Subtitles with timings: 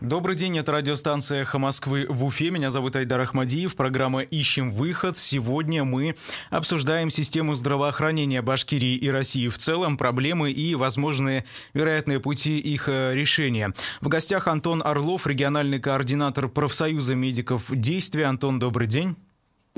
[0.00, 2.50] Добрый день, это радиостанция «Эхо Москвы» в Уфе.
[2.50, 3.74] Меня зовут Айдар Ахмадиев.
[3.74, 5.18] Программа «Ищем выход».
[5.18, 6.14] Сегодня мы
[6.50, 13.12] обсуждаем систему здравоохранения Башкирии и России в целом, проблемы и возможные вероятные пути их э,
[13.12, 13.74] решения.
[14.00, 18.26] В гостях Антон Орлов, региональный координатор профсоюза медиков «Действия».
[18.26, 19.16] Антон, добрый день.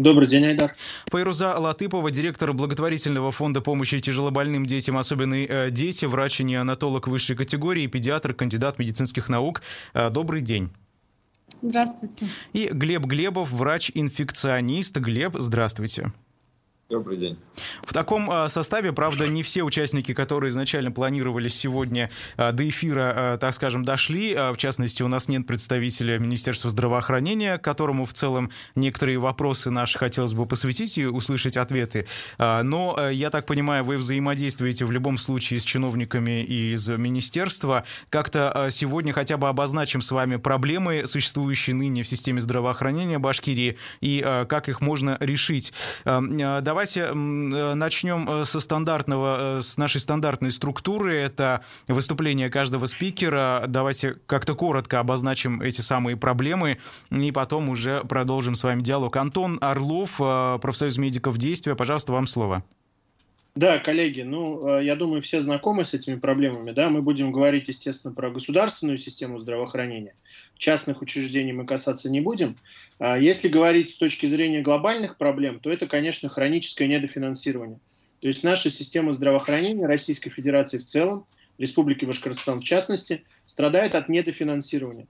[0.00, 0.74] Добрый день, Айдар.
[1.10, 8.32] Пайруза Латыпова, директор благотворительного фонда помощи тяжелобольным детям, особенные э, дети, врач-неонатолог высшей категории, педиатр,
[8.32, 9.60] кандидат медицинских наук.
[9.92, 10.70] Э, добрый день.
[11.60, 12.28] Здравствуйте.
[12.54, 14.96] И Глеб Глебов, врач-инфекционист.
[14.96, 16.12] Глеб, здравствуйте.
[16.90, 17.38] Добрый день.
[17.84, 23.12] В таком а, составе, правда, не все участники, которые изначально планировали сегодня а, до эфира,
[23.14, 24.34] а, так скажем, дошли.
[24.34, 30.34] В частности, у нас нет представителя Министерства здравоохранения, которому в целом некоторые вопросы наши хотелось
[30.34, 32.06] бы посвятить и услышать ответы.
[32.38, 37.84] Но, я так понимаю, вы взаимодействуете в любом случае с чиновниками из министерства.
[38.08, 44.20] Как-то сегодня хотя бы обозначим с вами проблемы, существующие ныне в системе здравоохранения Башкирии, и
[44.48, 45.72] как их можно решить.
[46.04, 51.20] Давайте давайте э, начнем э, со стандартного, э, с нашей стандартной структуры.
[51.20, 53.64] Это выступление каждого спикера.
[53.68, 56.78] Давайте как-то коротко обозначим эти самые проблемы,
[57.10, 59.14] и потом уже продолжим с вами диалог.
[59.16, 62.64] Антон Орлов, профсоюз медиков действия, пожалуйста, вам слово.
[63.56, 68.14] Да, коллеги, ну, я думаю, все знакомы с этими проблемами, да, мы будем говорить, естественно,
[68.14, 70.14] про государственную систему здравоохранения,
[70.56, 72.56] частных учреждений мы касаться не будем.
[73.00, 77.80] А если говорить с точки зрения глобальных проблем, то это, конечно, хроническое недофинансирование.
[78.20, 81.26] То есть наша система здравоохранения Российской Федерации в целом,
[81.58, 85.08] Республики Башкортостан в частности, страдает от недофинансирования.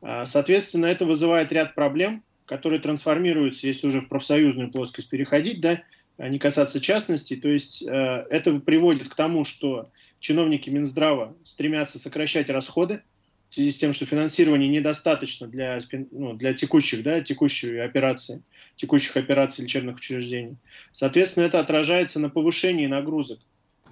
[0.00, 5.82] А, соответственно, это вызывает ряд проблем, которые трансформируются, если уже в профсоюзную плоскость переходить, да,
[6.28, 7.36] не касаться частностей.
[7.40, 13.02] То есть э, это приводит к тому, что чиновники Минздрава стремятся сокращать расходы,
[13.48, 15.80] в связи с тем, что финансирование недостаточно для,
[16.12, 18.42] ну, для текущих, да, текущей операции,
[18.76, 20.56] текущих операций лечебных учреждений.
[20.92, 23.40] Соответственно, это отражается на повышении нагрузок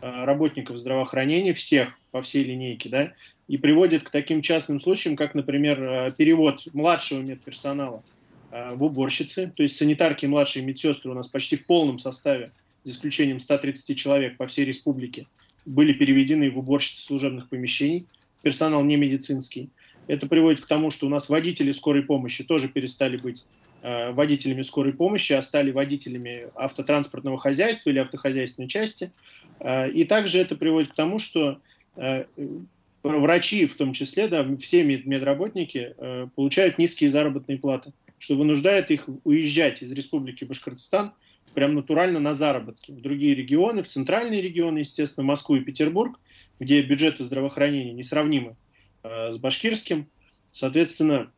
[0.01, 3.13] э, работников здравоохранения всех по всей линейке, да,
[3.49, 8.05] и приводит к таким частным случаям, как, например, э, перевод младшего медперсонала
[8.51, 12.53] в уборщицы, то есть санитарки младшие медсестры у нас почти в полном составе,
[12.85, 15.27] за исключением 130 человек по всей республике,
[15.67, 18.07] были переведены в уборщицы служебных помещений–
[18.43, 19.71] персонал не медицинский.
[20.07, 23.45] Это приводит к тому, что у нас водители скорой помощи тоже перестали быть
[23.83, 29.13] э, водителями скорой помощи, а стали водителями автотранспортного хозяйства или автохозяйственной части.
[29.61, 31.59] Э, и также это приводит к тому, что
[31.97, 32.25] э,
[33.03, 39.09] врачи, в том числе, да, все медработники э, получают низкие заработные платы, что вынуждает их
[39.25, 41.13] уезжать из Республики Башкортостан
[41.55, 46.19] прям натурально на заработки в другие регионы, в центральные регионы, естественно, Москву и Петербург,
[46.61, 48.57] где бюджеты здравоохранения несравнимы
[49.03, 50.09] э, с башкирским.
[50.53, 51.31] Соответственно,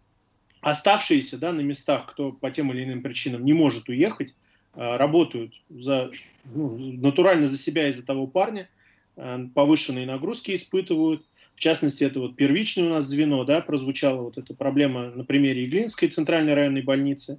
[0.60, 4.34] оставшиеся да, на местах, кто по тем или иным причинам не может уехать,
[4.74, 6.10] э, работают за,
[6.44, 8.68] ну, натурально за себя и за того парня,
[9.16, 11.24] э, повышенные нагрузки испытывают.
[11.60, 15.66] В частности, это вот первичное у нас звено, да, прозвучала вот эта проблема на примере
[15.66, 17.38] Иглинской центральной районной больницы.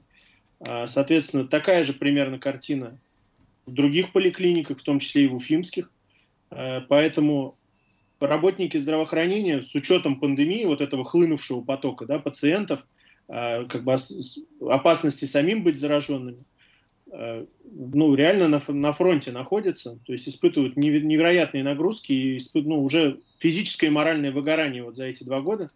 [0.59, 2.99] Э, соответственно, такая же примерно картина
[3.65, 5.89] в других поликлиниках, в том числе и в уфимских.
[6.51, 7.57] Э, поэтому
[8.19, 12.85] работники здравоохранения с учетом пандемии, вот этого хлынувшего потока да, пациентов,
[13.27, 13.95] э, как бы
[14.69, 16.43] опасности самим быть зараженными,
[17.11, 23.19] ну, реально на, на фронте находятся, то есть испытывают невероятные нагрузки и испытывают, ну, уже
[23.37, 25.71] физическое и моральное выгорание вот за эти два года.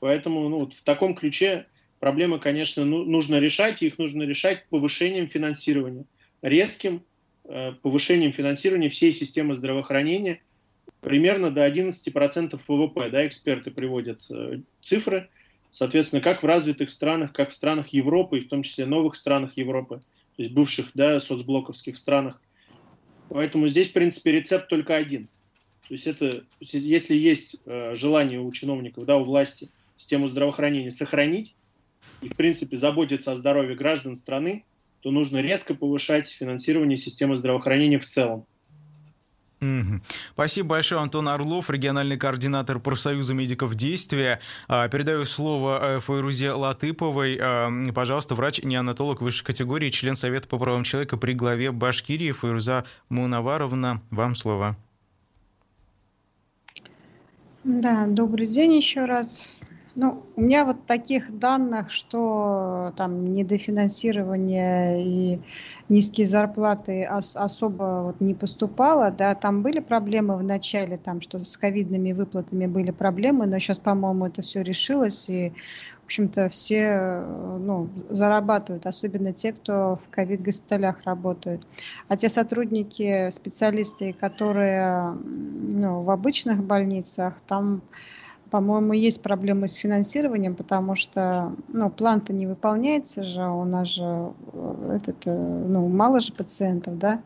[0.00, 1.66] Поэтому ну, вот в таком ключе
[2.00, 6.04] проблемы, конечно, ну, нужно решать, и их нужно решать повышением финансирования,
[6.42, 7.04] резким
[7.44, 10.40] э, повышением финансирования всей системы здравоохранения–
[11.02, 13.10] примерно до 11% ВВП.
[13.10, 15.28] Да, эксперты приводят э, цифры.
[15.72, 19.56] Соответственно, как в развитых странах, как в странах Европы, и в том числе новых странах
[19.56, 20.02] Европы,
[20.36, 22.40] то есть бывших да, соцблоковских странах.
[23.30, 25.28] Поэтому здесь, в принципе, рецепт только один.
[25.88, 31.56] То есть это, если есть э, желание у чиновников, да, у власти систему здравоохранения сохранить
[32.20, 34.64] и, в принципе, заботиться о здоровье граждан страны,
[35.00, 38.46] то нужно резко повышать финансирование системы здравоохранения в целом.
[40.32, 44.40] Спасибо большое, Антон Орлов, региональный координатор профсоюза медиков действия.
[44.66, 47.38] А, передаю слово э, Файрузе Латыповой.
[47.40, 52.32] А, пожалуйста, врач-неонатолог высшей категории, член Совета по правам человека при главе Башкирии.
[52.32, 54.76] Файруза Мунаваровна, вам слово.
[57.62, 59.46] Да, добрый день еще раз.
[59.94, 65.40] Ну, у меня вот таких данных, что там недофинансирование и
[65.90, 71.44] низкие зарплаты ос- особо вот не поступало, да, там были проблемы в начале, там что
[71.44, 75.52] с ковидными выплатами были проблемы, но сейчас, по-моему, это все решилось, и,
[76.00, 77.26] в общем-то, все
[77.60, 81.66] ну, зарабатывают, особенно те, кто в ковид-госпиталях работают.
[82.08, 87.82] А те сотрудники, специалисты, которые ну, в обычных больницах, там
[88.52, 94.04] по-моему, есть проблемы с финансированием, потому что ну, план-то не выполняется же, у нас же
[94.52, 97.22] э, этот, э, ну, мало же пациентов, да.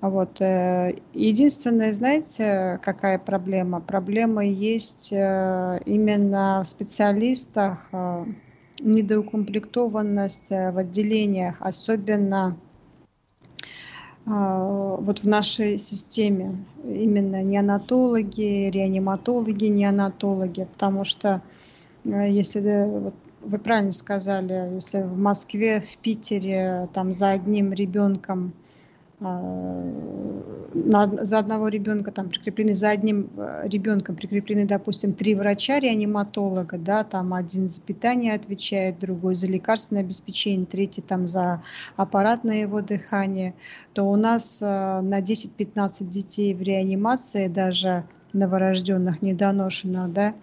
[0.00, 0.40] Вот.
[0.40, 3.80] Э, единственное, знаете, какая проблема?
[3.80, 7.90] Проблема есть именно в специалистах,
[8.80, 12.69] недоукомплектованность в отделениях, особенно а,
[14.26, 21.42] вот в нашей системе именно неонатологи, реаниматологи, неонатологи, потому что
[22.04, 28.52] э, если вот вы правильно сказали, если в Москве, в Питере там за одним ребенком
[29.20, 37.04] на, за одного ребенка там прикреплены, за одним э, ребенком прикреплены, допустим, три врача-реаниматолога, да,
[37.04, 41.62] там один за питание отвечает, другой за лекарственное обеспечение, третий там за
[41.96, 43.54] аппаратное его дыхание,
[43.92, 50.34] то у нас э, на 10-15 детей в реанимации, даже новорожденных, недоношенных, да,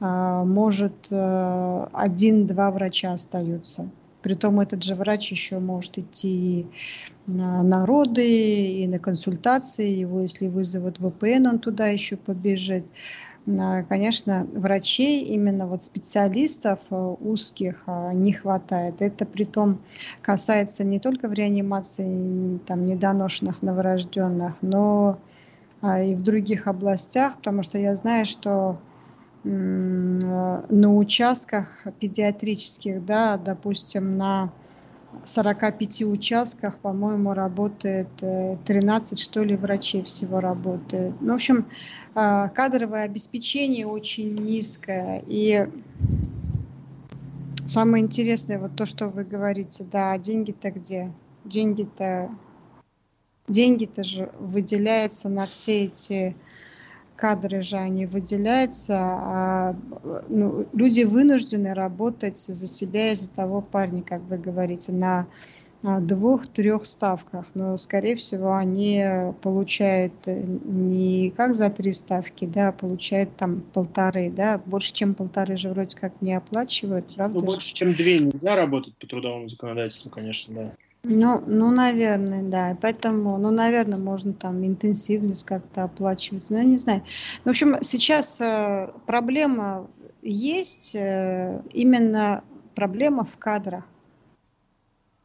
[0.00, 3.88] э, может один-два врача остаются.
[4.26, 6.66] Притом этот же врач еще может идти
[7.28, 9.88] на, на роды, и на консультации.
[9.88, 12.84] Его, если вызовут ВПН, он туда еще побежит.
[13.46, 19.00] А, конечно, врачей, именно вот специалистов э, узких э, не хватает.
[19.00, 19.78] Это при том
[20.22, 25.20] касается не только в реанимации там, недоношенных новорожденных, но
[25.82, 28.80] а, и в других областях, потому что я знаю, что
[29.46, 34.52] на участках педиатрических, да, допустим, на
[35.24, 41.14] 45 участках, по-моему, работает 13, э, что ли, врачей всего работает.
[41.20, 41.66] Ну, в общем,
[42.14, 45.22] а, кадровое обеспечение очень низкое.
[45.26, 45.68] И
[47.66, 51.12] самое интересное, вот то, что вы говорите, да, деньги-то где?
[51.44, 52.30] Деньги-то
[53.48, 56.36] деньги-то же выделяются на все эти
[57.16, 59.76] кадры же они выделяются, а
[60.28, 65.26] ну, люди вынуждены работать за себя и за того парня, как вы говорите, на
[65.82, 69.04] двух-трех ставках, но, скорее всего, они
[69.40, 75.56] получают не как за три ставки, да, а получают там полторы, да, больше, чем полторы
[75.56, 77.38] же вроде как не оплачивают, правда?
[77.38, 80.72] Ну, больше, чем две нельзя работать по трудовому законодательству, конечно, да.
[81.08, 82.76] Ну, ну, наверное, да.
[82.82, 86.50] Поэтому, ну, наверное, можно там интенсивность как-то оплачивать.
[86.50, 87.04] Ну, я не знаю.
[87.44, 89.86] В общем, сейчас э, проблема
[90.22, 92.42] есть, э, именно
[92.74, 93.84] проблема в кадрах.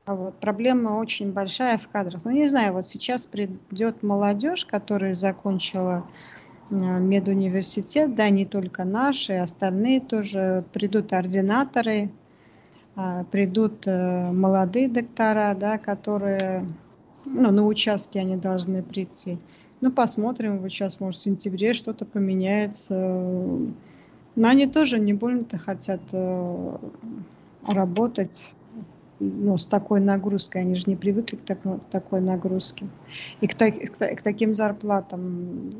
[0.06, 0.40] Вот.
[0.40, 2.26] Проблема очень большая в кадрах.
[2.26, 6.08] Ну, не знаю, вот сейчас придет молодежь, которая закончила
[6.70, 12.21] э, медуниверситет, да, не только наши, остальные тоже придут ординаторы, а,
[13.32, 16.66] придут э, молодые доктора, да, которые
[17.26, 19.38] ну, на участке они должны прийти.
[19.80, 22.96] Ну, посмотрим, вот сейчас, может, в сентябре что-то поменяется.
[24.36, 26.78] Но они тоже не больно-то хотят э,
[27.68, 28.54] работать
[29.22, 30.62] ну, с такой нагрузкой.
[30.62, 32.88] Они же не привыкли к, так, к такой нагрузке.
[33.40, 35.72] И к, так, к, к таким зарплатам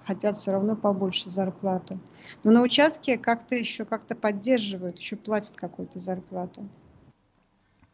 [0.00, 1.98] хотят все равно побольше зарплату.
[2.44, 6.68] Но на участке как-то еще как-то поддерживают, еще платят какую-то зарплату.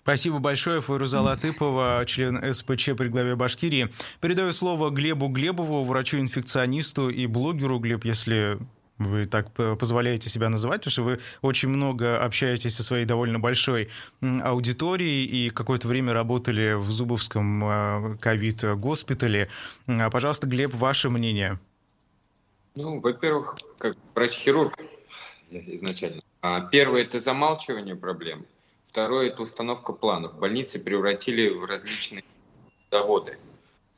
[0.02, 3.88] Спасибо большое, Файруза Латыпова, член СПЧ при главе Башкирии.
[4.20, 7.78] Передаю слово Глебу Глебову, врачу-инфекционисту и блогеру.
[7.78, 8.58] Глеб, если
[8.98, 13.88] вы так позволяете себя называть, потому что вы очень много общаетесь со своей довольно большой
[14.20, 19.48] аудиторией и какое-то время работали в Зубовском э, ковид-госпитале.
[19.86, 21.58] Пожалуйста, Глеб, ваше мнение.
[22.74, 24.78] Ну, во-первых, как врач-хирург
[25.50, 26.22] изначально.
[26.42, 28.46] А первое– это замалчивание проблем.
[28.86, 30.38] Второе– это установка планов.
[30.38, 32.24] Больницы превратили в различные
[32.90, 33.38] заводы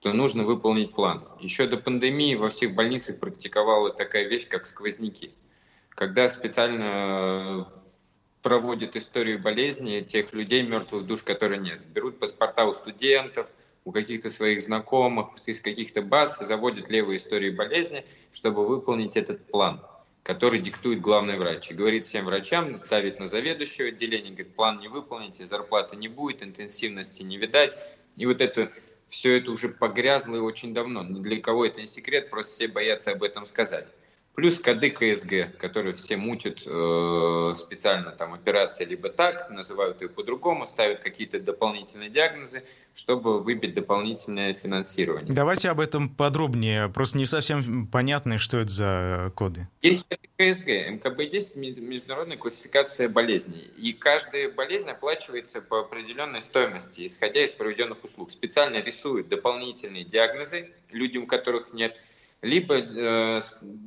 [0.00, 1.28] то нужно выполнить план.
[1.38, 5.32] Еще до пандемии во всех больницах практиковала такая вещь, как сквозняки.
[5.90, 7.70] Когда специально
[8.42, 11.84] проводят историю болезни тех людей, мертвых душ, которые нет.
[11.88, 13.52] Берут паспорта у студентов,
[13.84, 19.82] у каких-то своих знакомых, из каких-то баз, заводят левые истории болезни, чтобы выполнить этот план,
[20.22, 21.70] который диктует главный врач.
[21.70, 26.42] И говорит всем врачам, ставит на заведующего отделения, говорит, план не выполните, зарплаты не будет,
[26.42, 27.76] интенсивности не видать.
[28.16, 28.72] И вот это
[29.10, 31.02] все это уже погрязло и очень давно.
[31.02, 33.88] Ни для кого это не секрет, просто все боятся об этом сказать.
[34.34, 40.66] Плюс коды КСГ, которые все мутят э, специально там операции либо так, называют ее по-другому,
[40.66, 42.62] ставят какие-то дополнительные диагнозы,
[42.94, 45.34] чтобы выбить дополнительное финансирование.
[45.34, 49.68] Давайте об этом подробнее, просто не совсем понятно, что это за коды.
[49.82, 50.06] Есть
[50.38, 58.02] КСГ, МКБ-10– международная классификация болезней, и каждая болезнь оплачивается по определенной стоимости, исходя из проведенных
[58.04, 58.30] услуг.
[58.30, 62.00] Специально рисуют дополнительные диагнозы людям, у которых нет
[62.42, 63.40] либо э,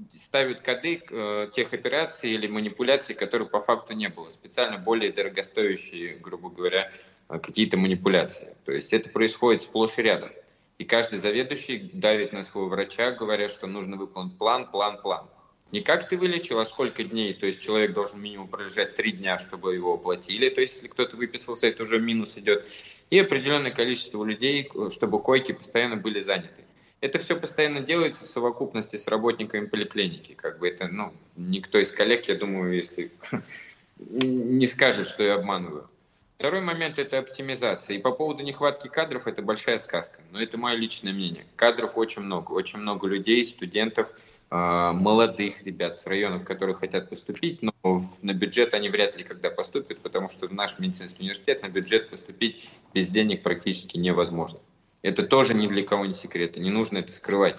[0.10, 6.18] ставят коды э, тех операций или манипуляций, которых по факту не было, специально более дорогостоящие,
[6.18, 6.92] грубо говоря,
[7.30, 8.56] э, какие-то манипуляции.
[8.66, 10.30] То есть это происходит сплошь и рядом.
[10.78, 15.26] И каждый заведующий давит на своего врача, говоря, что нужно выполнить план, план, план.
[15.72, 17.34] Не как ты вылечил, а сколько дней.
[17.34, 20.50] То есть человек должен минимум пролежать три дня, чтобы его оплатили.
[20.50, 22.70] То есть если кто-то выписался, это уже минус идет.
[23.10, 26.66] И определенное количество людей, э, чтобы койки постоянно были заняты
[27.04, 30.32] это все постоянно делается в совокупности с работниками поликлиники.
[30.32, 33.12] Как бы это, ну, никто из коллег, я думаю, если
[33.98, 35.90] не скажет, что я обманываю.
[36.38, 37.98] Второй момент– это оптимизация.
[37.98, 40.22] И по поводу нехватки кадров– это большая сказка.
[40.32, 41.46] Но это мое личное мнение.
[41.58, 42.54] Кадров очень много.
[42.54, 44.14] Очень много людей, студентов,
[44.50, 49.52] а, молодых ребят с районов, которые хотят поступить, но на бюджет они вряд ли когда
[49.52, 54.60] поступят, потому что в наш медицинский университет на бюджет поступить без денег практически невозможно.
[55.04, 57.58] Это тоже ни для кого не секрет, и не нужно это скрывать.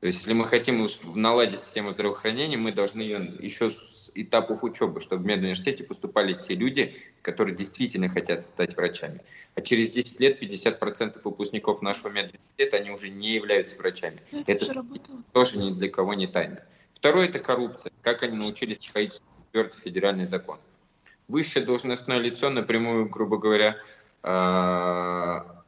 [0.00, 5.00] То есть, если мы хотим наладить систему здравоохранения, мы должны ее еще с этапов учебы,
[5.00, 9.20] чтобы в медуниверситете поступали те люди, которые действительно хотят стать врачами.
[9.56, 14.22] А через 10 лет 50% выпускников нашего медуниверситета, они уже не являются врачами.
[14.32, 14.84] Это, это
[15.32, 16.62] тоже ни для кого не тайна.
[16.94, 17.92] Второе– это коррупция.
[18.00, 20.58] Как они научились входить в четвертый федеральный закон.
[21.28, 23.76] Высшее должностное лицо напрямую, грубо говоря,
[24.22, 25.59] а,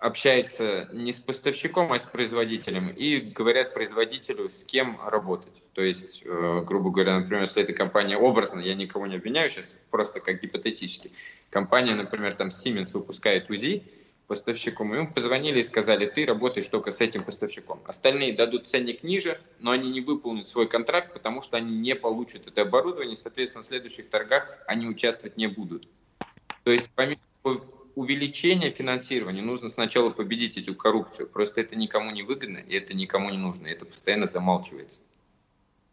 [0.00, 5.62] общается не с поставщиком, а с производителем и говорят производителю, с кем работать.
[5.74, 9.76] То есть, э, грубо говоря, например, если эта компания образно, я никого не обвиняю сейчас,
[9.90, 11.12] просто как гипотетически,
[11.50, 13.84] компания, например, там Siemens выпускает УЗИ
[14.26, 17.82] поставщиком, и им позвонили и сказали, ты работаешь только с этим поставщиком.
[17.84, 22.46] Остальные дадут ценник ниже, но они не выполнят свой контракт, потому что они не получат
[22.46, 25.88] это оборудование, соответственно, в следующих торгах они участвовать не будут.
[26.62, 27.20] То есть, помимо
[28.00, 31.28] увеличения финансирования нужно сначала победить эту коррупцию.
[31.28, 33.66] Просто это никому не выгодно, и это никому не нужно.
[33.66, 35.00] Это постоянно замалчивается.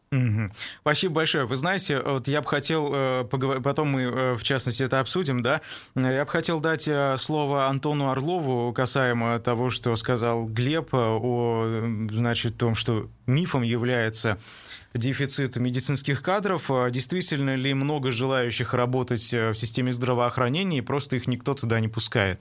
[0.09, 0.51] Угу.
[0.81, 1.45] Спасибо большое.
[1.45, 5.41] Вы знаете, вот я бы хотел э, поговорить, потом мы э, в частности это обсудим,
[5.41, 5.59] да.
[5.95, 12.57] Я бы хотел дать э, слово Антону Орлову касаемо того, что сказал Глеб о, значит,
[12.57, 14.37] том, что мифом является
[14.97, 16.69] дефицит медицинских кадров.
[16.69, 21.79] А действительно ли много желающих работать э, в системе здравоохранения, и просто их никто туда
[21.79, 22.39] не пускает?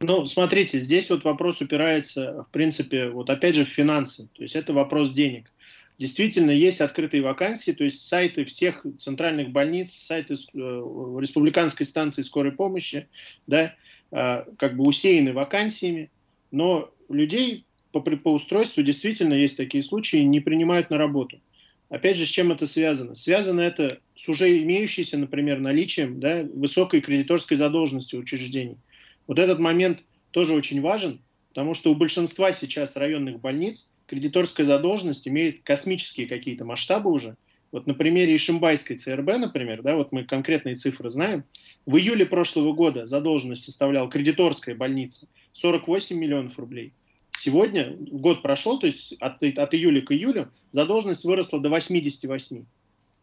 [0.00, 4.28] Ну, смотрите, здесь вот вопрос упирается, в принципе, вот опять же в финансы.
[4.34, 5.50] То есть это вопрос денег.
[5.98, 12.52] Действительно, есть открытые вакансии, то есть сайты всех центральных больниц, сайты э, республиканской станции скорой
[12.52, 13.08] помощи,
[13.46, 13.74] да,
[14.12, 16.10] э, как бы усеяны вакансиями,
[16.50, 17.65] но людей
[18.00, 21.40] по, по устройству действительно есть такие случаи, не принимают на работу.
[21.88, 23.14] Опять же, с чем это связано?
[23.14, 28.78] Связано это с уже имеющейся, например, наличием да, высокой кредиторской задолженности учреждений.
[29.26, 35.28] Вот этот момент тоже очень важен, потому что у большинства сейчас районных больниц кредиторская задолженность
[35.28, 37.36] имеет космические какие-то масштабы уже.
[37.72, 41.44] Вот на примере Ишимбайской ЦРБ, например, да, вот мы конкретные цифры знаем,
[41.84, 46.92] в июле прошлого года задолженность составляла кредиторская больница 48 миллионов рублей–
[47.38, 52.64] Сегодня, год прошел, то есть от, от июля к июлю, задолженность выросла до 88.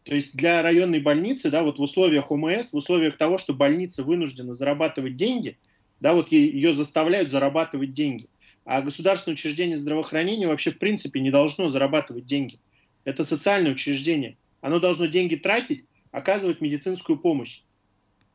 [0.04, 4.04] То есть для районной больницы, да, вот в условиях ОМС, в условиях того, что больница
[4.04, 5.58] вынуждена зарабатывать деньги,
[6.00, 8.28] да, вот ее заставляют зарабатывать деньги.
[8.64, 12.58] А государственное учреждение здравоохранения вообще в принципе не должно зарабатывать деньги.
[13.04, 14.36] Это социальное учреждение.
[14.60, 17.62] Оно должно деньги тратить, оказывать медицинскую помощь.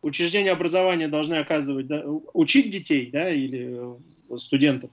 [0.01, 3.97] Учреждения образования должны оказывать, да, учить детей да, или
[4.31, 4.91] э, студентов,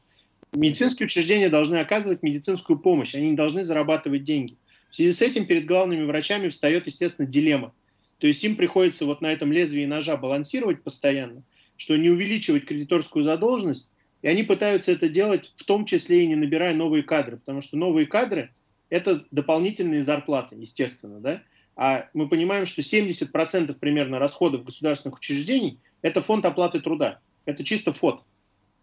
[0.56, 4.56] медицинские учреждения должны оказывать медицинскую помощь, они не должны зарабатывать деньги.
[4.90, 7.72] В связи с этим перед главными врачами встает, естественно, дилемма.
[8.18, 11.42] То есть им приходится вот на этом лезвии ножа балансировать постоянно,
[11.76, 13.90] что не увеличивать кредиторскую задолженность,
[14.22, 17.76] и они пытаются это делать в том числе и не набирая новые кадры, потому что
[17.76, 18.50] новые кадры–
[18.88, 21.42] это дополнительные зарплаты, естественно, да?
[21.76, 27.92] А мы понимаем, что 70% примерно расходов государственных учреждений– это фонд оплаты труда, это чисто
[27.92, 28.22] фонд.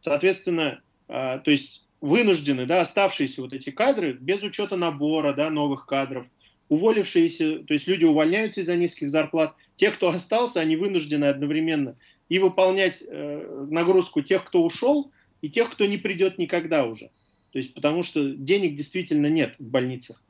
[0.01, 6.27] Соответственно, то есть вынуждены, да, оставшиеся вот эти кадры, без учета набора, да, новых кадров,
[6.69, 11.95] уволившиеся, то есть люди увольняются из-за низких зарплат, те, кто остался, они вынуждены одновременно
[12.29, 17.09] и выполнять э, нагрузку тех, кто ушел, и тех, кто не придет никогда уже.
[17.51, 20.21] То есть потому что денег действительно нет в больницах.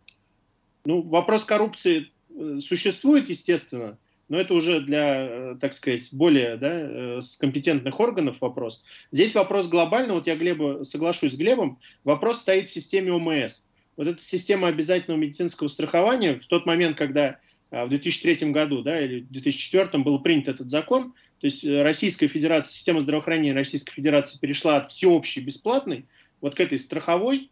[0.85, 3.97] Ну, вопрос коррупции э, существует, естественно,
[4.33, 8.83] но это уже для, э, так сказать, более да, компетентных органов вопрос.
[9.11, 13.61] Здесь вопрос глобальный, вот я Глебу, соглашусь с Глебом, вопрос стоит в системе ОМС.
[13.95, 17.37] Вот эта система обязательного медицинского страхования в тот момент, когда
[17.69, 22.73] в 2003 году да, или в 2004 был принят этот закон, то есть Российская Федерация,
[22.73, 26.07] система здравоохранения Российской Федерации перешла от всеобщей бесплатной
[26.41, 27.51] вот к этой страховой,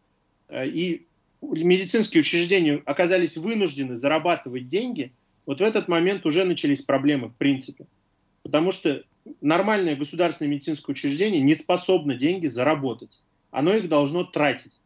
[0.52, 1.06] и
[1.44, 5.14] медицинские учреждения оказались вынуждены зарабатывать деньги,
[5.46, 7.86] вот в этот момент уже начались проблемы в принципе.
[8.44, 9.04] Потому что
[9.42, 13.22] нормальное государственное медицинское учреждение не способно деньги заработать.
[13.52, 14.80] Оно их должно тратить.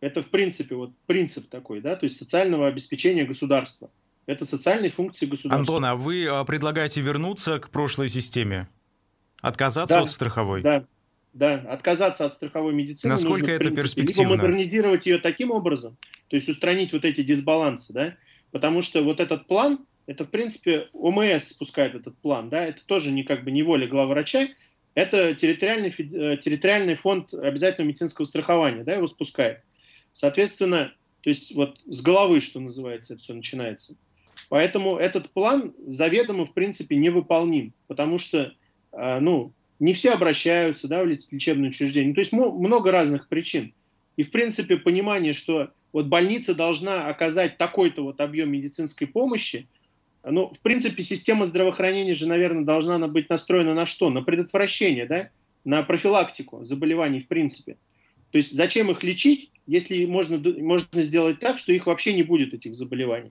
[0.00, 3.90] Это в принципе вот принцип такой, да, то есть социального обеспечения государства.
[4.26, 5.60] Это социальные функции государства.
[5.60, 8.68] Антон, а вы а, предлагаете вернуться к прошлой системе?
[9.40, 10.62] Отказаться да, от страховой?
[10.62, 10.86] Да,
[11.34, 13.10] да, отказаться от страховой медицины.
[13.10, 14.32] Насколько нужно, это принципе, перспективно?
[14.32, 15.96] Либо модернизировать ее таким образом,
[16.28, 18.14] то есть устранить вот эти дисбалансы, да,
[18.54, 23.10] потому что вот этот план, это в принципе ОМС спускает этот план, да, это тоже
[23.10, 24.48] не как бы не воля главврача,
[24.94, 29.60] это территориальный, э, территориальный фонд обязательного медицинского страхования, да, его спускает.
[30.12, 33.96] Соответственно, то есть вот с головы, что называется, это все начинается.
[34.48, 38.54] Поэтому этот план заведомо, в принципе, невыполним, потому что,
[38.92, 42.10] э, ну, не все обращаются да, в лечебное учреждение.
[42.10, 43.74] Ну, то есть много разных причин.
[44.16, 49.68] И, в принципе, понимание, что вот больница должна оказать такой-то вот объем медицинской помощи,
[50.24, 54.10] ну, в принципе, система здравоохранения же, наверное, должна быть настроена на что?
[54.10, 55.30] На предотвращение, да?
[55.64, 57.76] На профилактику заболеваний, в принципе.
[58.32, 62.52] То есть зачем их лечить, если можно, можно сделать так, что их вообще не будет,
[62.52, 63.30] этих заболеваний.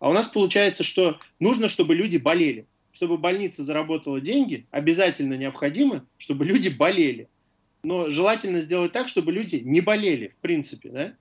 [0.00, 2.66] А у нас получается, что нужно, чтобы люди болели
[2.98, 7.28] чтобы больница заработала деньги, обязательно необходимо, чтобы люди болели.
[7.84, 11.14] Но желательно сделать так, чтобы люди не болели, в принципе, да?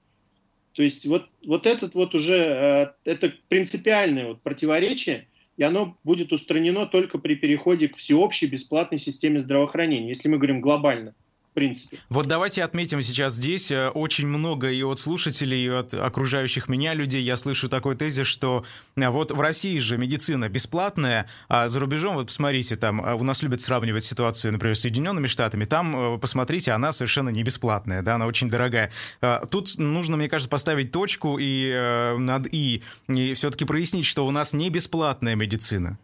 [0.78, 6.32] То есть вот, вот этот вот уже, э, это принципиальное вот противоречие, и оно будет
[6.32, 11.16] устранено только при переходе к всеобщей бесплатной системе здравоохранения, если мы говорим глобально
[11.58, 11.98] принципе.
[12.10, 16.94] Вот давайте отметим сейчас здесь э, очень много и от слушателей, и от окружающих меня
[16.94, 18.64] людей я слышу такой тезис, что
[18.96, 23.24] э, вот в России же медицина бесплатная, а за рубежом, вот посмотрите, там э, у
[23.24, 28.16] нас любят сравнивать ситуацию, например, с Соединенными Штатами, там, посмотрите, она совершенно не бесплатная, да,
[28.16, 28.92] она очень дорогая.
[29.50, 34.54] Тут нужно, мне кажется, поставить точку и над «и», и все-таки прояснить, что у нас
[34.54, 35.98] не бесплатная медицина.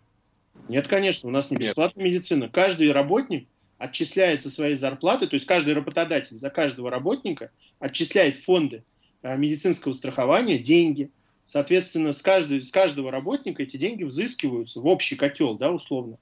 [0.68, 2.14] Нет, конечно, у нас не бесплатная Нет.
[2.14, 2.50] медицина.
[2.50, 3.48] Каждый работник
[3.84, 8.86] отчисляет со своей зарплаты, то есть каждый работодатель за каждого работника отчисляет фонды
[9.24, 11.12] э, медицинского страхования деньги.
[11.44, 16.18] Соответственно, с, каждой, с каждого работника эти деньги взыскиваются в общий котел, да, условно,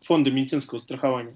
[0.00, 1.34] фонда медицинского страхования.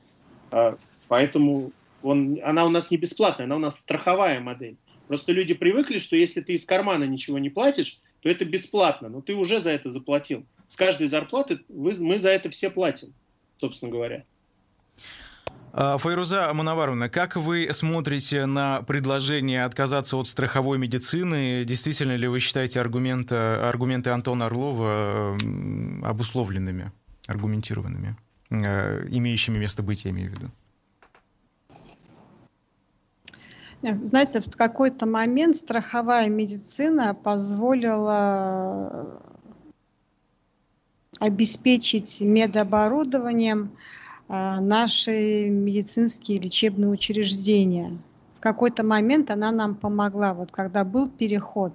[0.52, 1.72] А, поэтому
[2.04, 4.76] он, она у нас не бесплатная, она у нас страховая модель.
[5.08, 9.20] Просто люди привыкли, что если ты из кармана ничего не платишь, то это бесплатно, но
[9.20, 10.46] ты уже за это заплатил.
[10.68, 13.12] С каждой зарплаты вы, мы за это все платим,
[13.56, 14.24] собственно говоря.
[15.76, 21.64] А, Файруза Манаваровна, как вы смотрите на предложение отказаться от страховой медицины?
[21.64, 25.36] Действительно ли вы считаете аргументы, аргументы Антона Орлова
[26.04, 26.92] обусловленными,
[27.26, 28.16] аргументированными,
[28.50, 30.50] э, имеющими место быть, я имею в виду?
[34.06, 39.20] Знаете, в какой-то момент страховая медицина позволила
[41.18, 43.72] обеспечить медоборудованием
[44.28, 47.96] наши медицинские лечебные учреждения.
[48.36, 51.72] В какой-то момент она нам помогла, вот когда был переход.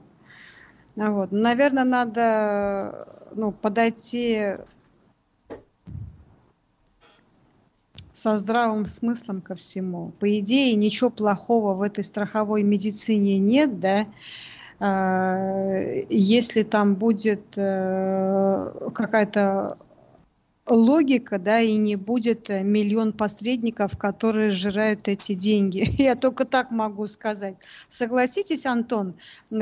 [0.97, 1.31] А вот.
[1.31, 4.55] Наверное, надо ну, подойти
[8.19, 10.11] со здравым смыслом ко всему.
[10.19, 14.07] По идее, ничего плохого в этой страховой медицине нет, да,
[14.81, 19.77] а, если там будет э, какая-то
[20.69, 25.89] логика, да, и не будет э, миллион посредников, которые сжирают эти деньги.
[26.01, 27.55] Я только так могу сказать.
[27.89, 29.15] Согласитесь, Антон,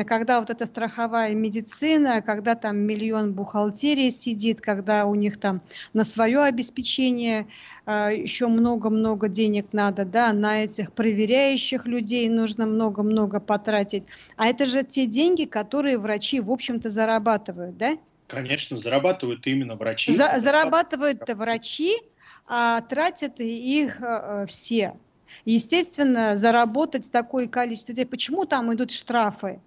[0.06, 5.62] когда вот эта страховая медицина, когда там миллион бухгалтерии сидит, когда у них там
[5.93, 7.48] на свое обеспечение
[7.86, 14.04] э, еще много-много денег надо, да, на этих проверяющих людей нужно много-много потратить.
[14.36, 17.98] А это же те деньги, которые врачи, в общем-то, зарабатывают, да?
[18.28, 20.13] Конечно, зарабатывают именно врачи.
[20.13, 21.98] За, зарабатывают врачи,
[22.46, 24.98] а тратят их э, все.
[25.46, 28.10] Естественно, заработать такое количество денег.
[28.10, 29.62] Почему там идут штрафы?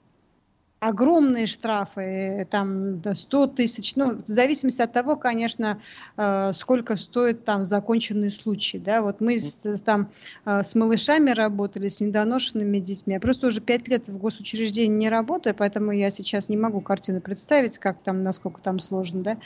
[0.80, 5.78] Огромные штрафы, там до 100 тысяч, ну, в зависимости от того, конечно,
[6.16, 10.10] э, сколько стоит там законченный случай, да, вот мы с, там
[10.46, 15.10] э, с малышами работали, с недоношенными детьми, я просто уже пять лет в госучреждении не
[15.10, 19.36] работаю, поэтому я сейчас не могу картину представить, как там, насколько там сложно, да,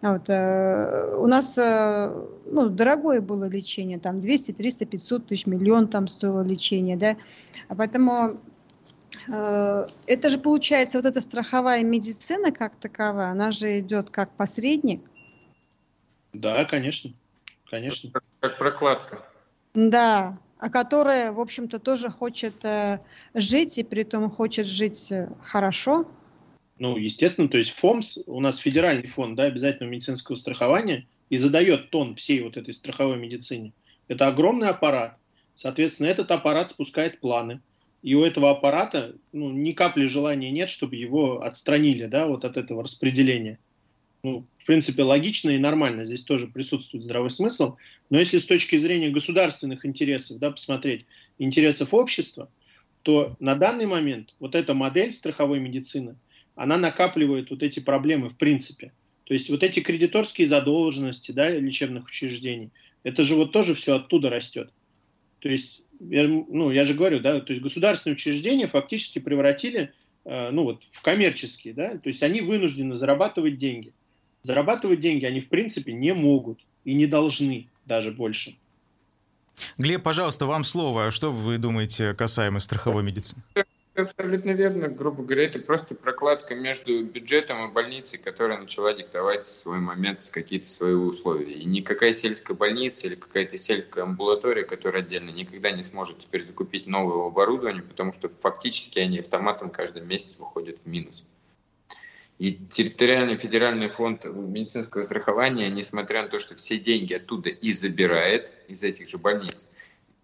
[0.00, 5.88] вот, э, у нас э, ну, дорогое было лечение, там 200, 300, 500 тысяч, миллион
[5.88, 7.16] там стоило лечение, да,
[7.68, 8.49] а поэтому Э,
[9.26, 15.02] это же получается вот эта страховая медицина как таковая, она же идет как посредник.
[16.32, 17.12] Да, конечно,
[17.68, 18.10] конечно.
[18.10, 19.26] Как, как прокладка.
[19.74, 23.00] Да, а которая, в общем-то, тоже хочет э,
[23.34, 26.06] жить, и при этом хочет жить э, хорошо.
[26.78, 31.90] Ну, естественно, то есть ФОМС, у нас федеральный фонд да, обязательного медицинского страхования, и задает
[31.90, 33.72] тон всей вот этой страховой медицине.
[34.08, 35.18] Это огромный аппарат.
[35.54, 37.60] Соответственно, этот аппарат спускает планы
[38.02, 42.56] и у этого аппарата ну, ни капли желания нет, чтобы его отстранили да, вот от
[42.56, 43.58] этого распределения.
[44.22, 47.76] Ну, в принципе, логично и нормально, здесь тоже присутствует здравый смысл.
[48.10, 51.06] Но если с точки зрения государственных интересов да, посмотреть,
[51.38, 52.50] интересов общества,
[53.02, 56.16] то на данный момент вот эта модель страховой медицины,
[56.54, 58.92] она накапливает вот эти проблемы в принципе.
[59.24, 62.70] То есть вот эти кредиторские задолженности да, лечебных учреждений,
[63.02, 64.70] это же вот тоже все оттуда растет.
[65.38, 69.92] То есть я, ну, я же говорю, да, то есть государственные учреждения фактически превратили
[70.24, 73.92] э, ну, вот, в коммерческие, да, то есть они вынуждены зарабатывать деньги.
[74.42, 78.56] Зарабатывать деньги они, в принципе, не могут и не должны даже больше.
[79.76, 81.10] Глеб, пожалуйста, вам слово.
[81.10, 83.42] Что вы думаете касаемо страховой медицины?
[84.00, 84.88] Абсолютно верно.
[84.88, 90.68] Грубо говоря, это просто прокладка между бюджетом и больницей, которая начала диктовать свой момент какие-то
[90.68, 91.52] свои условия.
[91.52, 96.86] И никакая сельская больница или какая-то сельская амбулатория, которая отдельно никогда не сможет теперь закупить
[96.86, 101.24] новое оборудование, потому что фактически они автоматом каждый месяц выходят в минус.
[102.38, 108.50] И территориальный федеральный фонд медицинского страхования, несмотря на то, что все деньги оттуда и забирает
[108.66, 109.68] из этих же больниц,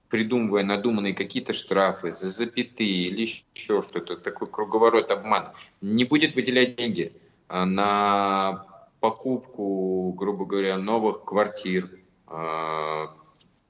[0.09, 6.77] придумывая надуманные какие-то штрафы за запятые или еще что-то, такой круговорот обман, не будет выделять
[6.77, 7.13] деньги
[7.49, 8.67] а, на
[9.01, 11.91] покупку, грубо говоря, новых квартир
[12.27, 13.15] а,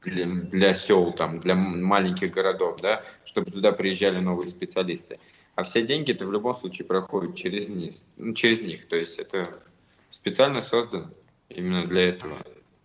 [0.03, 5.19] для, для сел, там, для маленьких городов, да, чтобы туда приезжали новые специалисты.
[5.55, 8.87] А все деньги это в любом случае проходят через, низ, ну, через них.
[8.89, 9.43] То есть это
[10.11, 11.11] специально создано
[11.49, 12.39] именно для этого,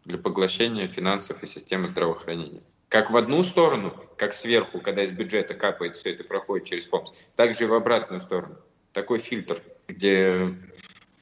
[0.06, 2.62] для поглощения финансов и системы здравоохранения.
[2.92, 7.08] Как в одну сторону, как сверху, когда из бюджета капает все это, проходит через фонд,
[7.38, 8.58] так же и в обратную сторону.
[8.92, 10.54] Такой фильтр, где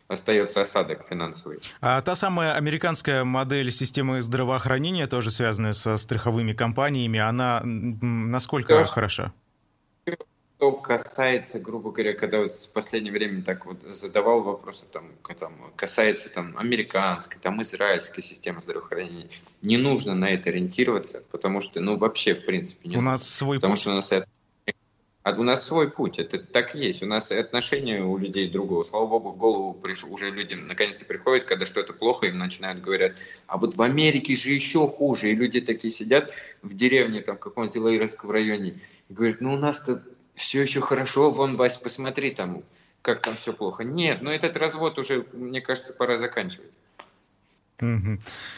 [0.07, 1.59] остается осадок финансовый.
[1.79, 8.83] А та самая американская модель системы здравоохранения, тоже связанная со страховыми компаниями, она насколько То,
[8.85, 9.31] хороша?
[10.59, 15.71] Что касается, грубо говоря, когда вот в последнее время так вот задавал вопросы, там, там,
[15.77, 19.29] касается там, американской, там, израильской системы здравоохранения,
[19.61, 23.25] не нужно на это ориентироваться, потому что, ну, вообще, в принципе, не У нужно, нас
[23.25, 23.81] свой потому путь.
[23.81, 24.27] что у нас это
[25.23, 27.03] а у нас свой путь, это так и есть.
[27.03, 28.83] У нас отношения у людей другого.
[28.83, 30.03] Слава богу, в голову приш...
[30.03, 33.13] уже людям наконец-то приходит, когда что-то плохо, им начинают говорить,
[33.45, 35.29] а вот в Америке же еще хуже.
[35.29, 39.57] И люди такие сидят в деревне, там, в каком-нибудь Зилаировском районе, и говорят, ну у
[39.57, 40.01] нас-то
[40.39, 42.63] все еще хорошо, вон, Вась, посмотри там,
[43.01, 43.83] как там все плохо.
[43.83, 46.71] Нет, но этот развод уже, мне кажется, пора заканчивать.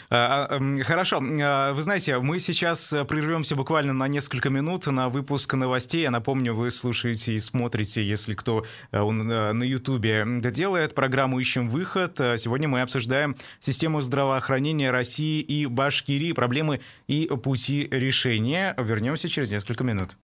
[0.10, 1.22] Хорошо.
[1.22, 6.02] А, вы знаете, мы сейчас прервемся буквально на несколько минут на выпуск новостей.
[6.02, 11.70] Я напомню, вы слушаете и смотрите, если кто э, э, на Ютубе делает программу «Ищем
[11.70, 12.18] выход».
[12.18, 18.74] Сегодня мы обсуждаем систему здравоохранения России и Башкирии, проблемы и пути решения.
[18.80, 20.18] Вернемся через несколько минут.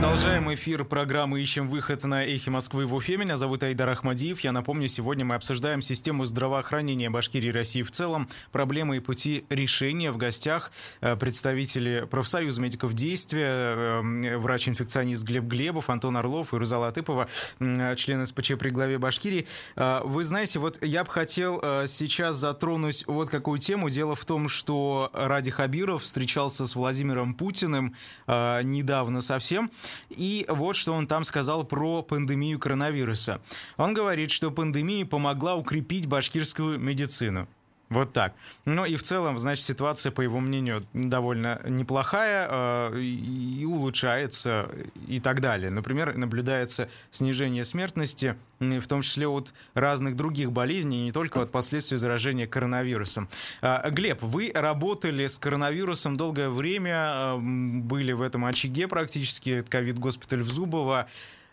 [0.00, 3.18] Продолжаем эфир программы «Ищем выход» на «Эхе Москвы» в Уфе.
[3.18, 4.40] Меня зовут Айдар Ахмадиев.
[4.40, 9.44] Я напомню, сегодня мы обсуждаем систему здравоохранения Башкирии и России в целом, проблемы и пути
[9.50, 10.10] решения.
[10.10, 16.88] В гостях э, представители профсоюза медиков действия, э, врач-инфекционист Глеб Глебов, Антон Орлов и Рузала
[16.88, 19.46] Атыпова, член СПЧ при главе Башкирии.
[19.76, 23.90] Э, вы знаете, вот я бы хотел сейчас затронуть вот какую тему.
[23.90, 27.94] Дело в том, что Ради Хабиров встречался с Владимиром Путиным
[28.26, 29.70] недавно совсем.
[30.10, 33.40] И вот что он там сказал про пандемию коронавируса.
[33.76, 37.48] Он говорит, что пандемия помогла укрепить башкирскую медицину.
[37.90, 38.34] Вот так.
[38.66, 44.70] Ну и в целом, значит, ситуация, по его мнению, довольно неплохая э, и улучшается
[45.08, 45.70] и так далее.
[45.70, 51.96] Например, наблюдается снижение смертности, в том числе от разных других болезней, не только от последствий
[51.96, 53.28] заражения коронавирусом.
[53.60, 60.42] Э, Глеб, вы работали с коронавирусом долгое время, э, были в этом очаге практически, ковид-госпиталь
[60.42, 61.08] в Зубово.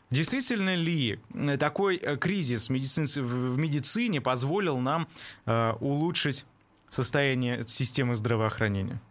[0.10, 1.20] Действительно ли
[1.60, 5.08] такой кризис в медицине позволил нам
[5.46, 6.46] улучшить
[6.90, 9.02] состояние системы здравоохранения?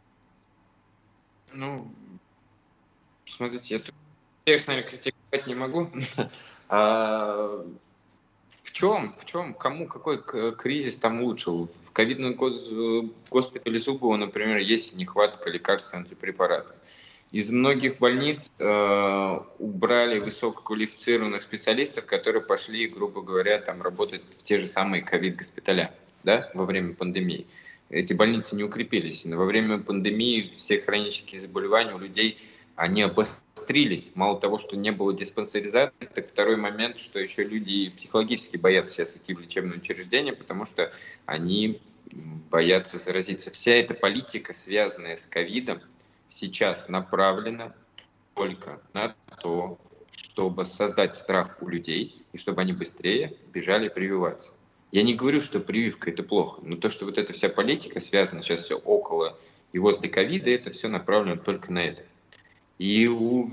[1.52, 1.90] Ну,
[3.26, 3.80] смотрите, я
[4.46, 5.90] всех, наверное, критиковать не могу.
[6.68, 7.66] а,
[8.62, 11.70] в чем, в чем, кому какой кризис там улучшил?
[11.86, 16.76] В ковидном госпитале Зубова, например, есть нехватка лекарств и антипрепаратов.
[17.36, 24.56] Из многих больниц э, убрали высококвалифицированных специалистов, которые пошли, грубо говоря, там работать в те
[24.56, 25.94] же самые ковид-госпиталя
[26.24, 27.46] да, во время пандемии.
[27.90, 29.26] Эти больницы не укрепились.
[29.26, 32.38] Во время пандемии все хронические заболевания у людей
[32.74, 34.12] они обострились.
[34.14, 39.14] Мало того, что не было диспансеризации, так второй момент, что еще люди психологически боятся сейчас
[39.18, 40.90] идти в лечебное учреждение, потому что
[41.26, 41.82] они
[42.50, 43.50] боятся заразиться.
[43.50, 45.82] Вся эта политика, связанная с ковидом,
[46.28, 47.74] сейчас направлена
[48.34, 49.78] только на то,
[50.10, 54.52] чтобы создать страх у людей и чтобы они быстрее бежали прививаться.
[54.92, 58.42] Я не говорю, что прививка это плохо, но то, что вот эта вся политика связана
[58.42, 59.38] сейчас все около
[59.72, 62.02] и возле ковида, это все направлено только на это.
[62.78, 63.48] И у,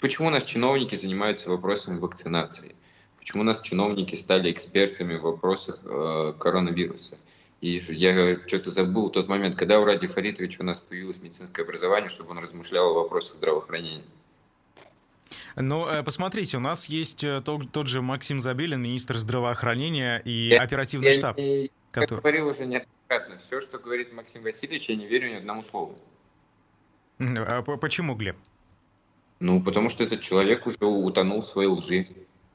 [0.00, 2.76] почему у нас чиновники занимаются вопросами вакцинации?
[3.18, 7.16] Почему у нас чиновники стали экспертами в вопросах э, коронавируса?
[7.60, 12.08] И я что-то забыл тот момент, когда у Ради Фаритовича у нас появилось медицинское образование,
[12.08, 14.04] чтобы он размышлял о вопросах здравоохранения.
[15.56, 20.50] Ну, э, посмотрите, у нас есть э, тот, тот же Максим Забелин, министр здравоохранения и
[20.50, 21.36] я, оперативный я, штаб.
[21.36, 22.18] Я, который...
[22.18, 25.96] я говорил уже неоднократно, все, что говорит Максим Васильевич, я не верю ни одному слову.
[27.18, 28.36] А почему, Глеб?
[29.40, 32.06] Ну, потому что этот человек уже утонул в своей лжи.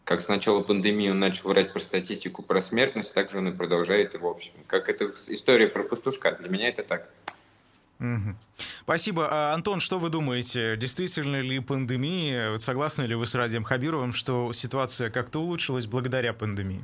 [0.03, 3.51] Как с начала пандемии он начал врать про статистику, про смертность, так же он и
[3.51, 4.51] продолжает и в общем.
[4.67, 6.35] Как эта история про пастушка.
[6.39, 7.09] Для меня это так.
[7.99, 8.35] Угу.
[8.81, 9.29] Спасибо.
[9.31, 10.75] А, Антон, что вы думаете?
[10.75, 16.83] Действительно ли пандемия, согласны ли вы с Радием Хабировым, что ситуация как-то улучшилась благодаря пандемии?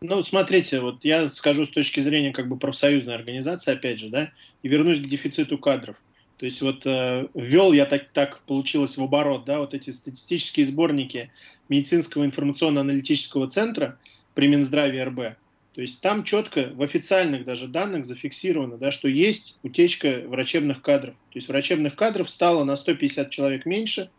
[0.00, 4.30] Ну, смотрите, вот я скажу с точки зрения как бы профсоюзной организации, опять же, да,
[4.62, 5.96] и вернусь к дефициту кадров.
[6.36, 11.30] То есть вот э, я так, так получилось в оборот, да, вот эти статистические сборники
[11.68, 13.98] медицинского информационно-аналитического центра
[14.34, 15.36] при Минздраве РБ.
[15.74, 21.14] То есть там четко в официальных даже данных зафиксировано, да, что есть утечка врачебных кадров.
[21.14, 24.10] То есть врачебных кадров стало на 150 человек меньше,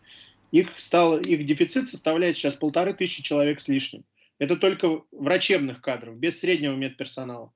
[0.51, 4.04] их, стало, их дефицит составляет сейчас полторы тысячи человек с лишним.
[4.38, 7.54] Это только врачебных кадров, без среднего медперсонала.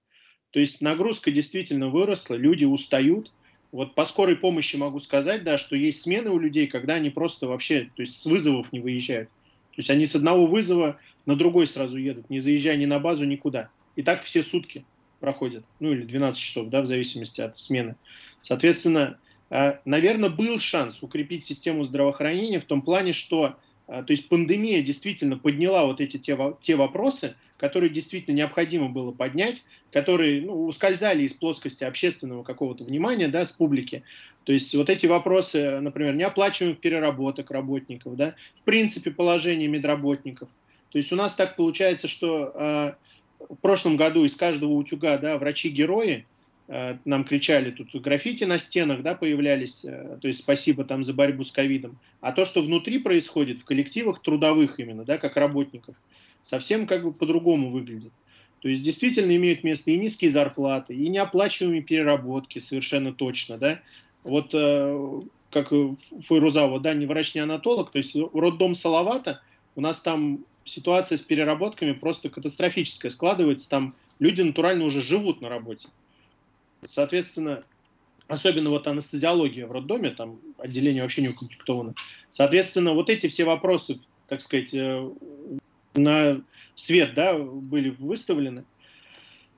[0.51, 3.31] То есть нагрузка действительно выросла, люди устают,
[3.71, 7.47] вот по скорой помощи могу сказать, да, что есть смены у людей, когда они просто
[7.47, 9.29] вообще, то есть с вызовов не выезжают.
[9.29, 13.25] То есть они с одного вызова на другой сразу едут, не заезжая ни на базу,
[13.25, 13.69] никуда.
[13.95, 14.85] И так все сутки
[15.19, 17.95] проходят, ну или 12 часов, да, в зависимости от смены.
[18.41, 23.55] Соответственно, э, наверное, был шанс укрепить систему здравоохранения в том плане, что а,
[23.89, 29.63] то есть пандемия действительно подняла вот эти те, те вопросы, которые действительно необходимо было поднять,
[29.91, 34.03] которые ну, ускользали из плоскости общественного какого-то внимания да, с публики.
[34.43, 40.49] То есть вот эти вопросы, например, неоплачиваемых переработок работников, да, в принципе положение медработников.
[40.91, 42.93] То есть у нас так получается, что э,
[43.49, 46.25] в прошлом году из каждого утюга да, врачи-герои,
[47.05, 51.43] нам кричали, тут граффити на стенах да, появлялись, э, то есть спасибо там за борьбу
[51.43, 51.97] с ковидом.
[52.21, 55.95] А то, что внутри происходит, в коллективах трудовых именно, да, как работников,
[56.43, 58.11] совсем как бы по-другому выглядит.
[58.61, 63.79] То есть действительно имеют место и низкие зарплаты, и неоплачиваемые переработки, совершенно точно, да.
[64.23, 65.73] Вот э, как
[66.27, 69.41] Фойрузава, да, не врач, не анатолог, то есть роддом Салавата,
[69.75, 75.49] у нас там ситуация с переработками просто катастрофическая складывается, там люди натурально уже живут на
[75.49, 75.87] работе.
[76.83, 77.63] Соответственно,
[78.27, 81.95] особенно вот анестезиология в роддоме, там отделение вообще не укомплектовано.
[82.29, 85.09] Соответственно, вот эти все вопросы, так сказать, э,
[85.95, 86.41] на
[86.75, 88.63] свет да, были выставлены.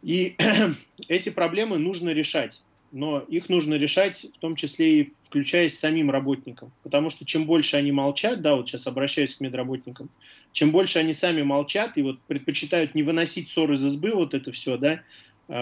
[0.02, 0.36] И
[1.08, 2.62] эти проблемы нужно решать.
[2.92, 6.74] Но их нужно решать в том числе и включаясь самим работникам.
[6.84, 10.10] Потому что чем больше они молчат, да, вот сейчас обращаюсь к медработникам,
[10.52, 14.52] чем больше они сами молчат и вот предпочитают не выносить ссоры из избы, вот это
[14.52, 15.02] все, да,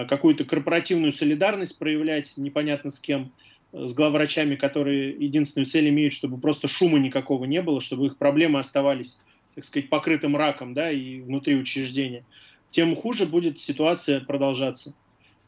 [0.08, 3.32] какую-то корпоративную солидарность проявлять непонятно с кем,
[3.72, 8.16] э, с главврачами, которые единственную цель имеют, чтобы просто шума никакого не было, чтобы их
[8.16, 9.20] проблемы оставались,
[9.54, 12.24] так сказать, покрытым раком, да, и внутри учреждения,
[12.70, 14.94] тем хуже будет ситуация продолжаться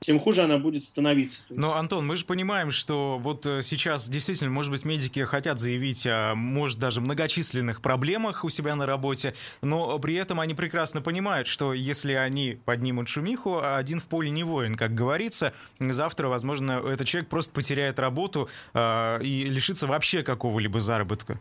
[0.02, 1.38] тем хуже она будет становиться.
[1.48, 6.06] Но, Антон, мы же понимаем, что вот э, сейчас действительно, может быть, медики хотят заявить
[6.06, 11.46] о, может, даже многочисленных проблемах у себя на работе, но при этом они прекрасно понимают,
[11.46, 17.06] что если они поднимут шумиху, один в поле не воин, как говорится, завтра, возможно, этот
[17.06, 21.38] человек просто потеряет работу э, и лишится вообще какого-либо заработка.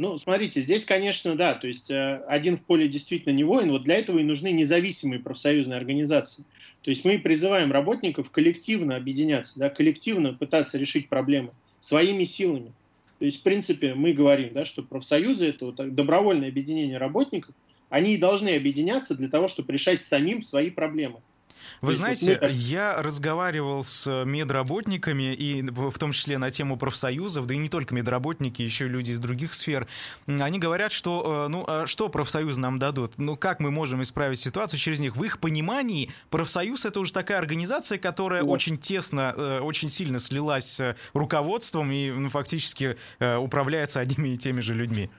[0.00, 3.82] Ну, смотрите, здесь, конечно, да, то есть э, один в поле действительно не воин, вот
[3.82, 6.44] для этого и нужны независимые профсоюзные организации.
[6.82, 12.72] То есть мы призываем работников коллективно объединяться, да, коллективно пытаться решить проблемы своими силами.
[13.18, 17.54] То есть, в принципе, мы говорим, да, что профсоюзы– это вот добровольное объединение работников,
[17.88, 21.20] они и должны объединяться для того, чтобы решать самим свои проблемы.
[21.80, 22.50] Вы знаете, мы...
[22.50, 27.94] я разговаривал с медработниками, и в том числе на тему профсоюзов, да и не только
[27.94, 29.86] медработники, еще люди из других сфер.
[30.26, 33.12] Они говорят, что, э, ну, а что профсоюзы нам дадут?
[33.16, 35.16] Ну, как мы можем исправить ситуацию через них?
[35.16, 38.52] В их понимании профсоюз— это уже такая организация, которая вот.
[38.52, 44.38] очень тесно, э, очень сильно слилась с руководством и ну, фактически э, управляется одними и
[44.38, 45.10] теми же людьми.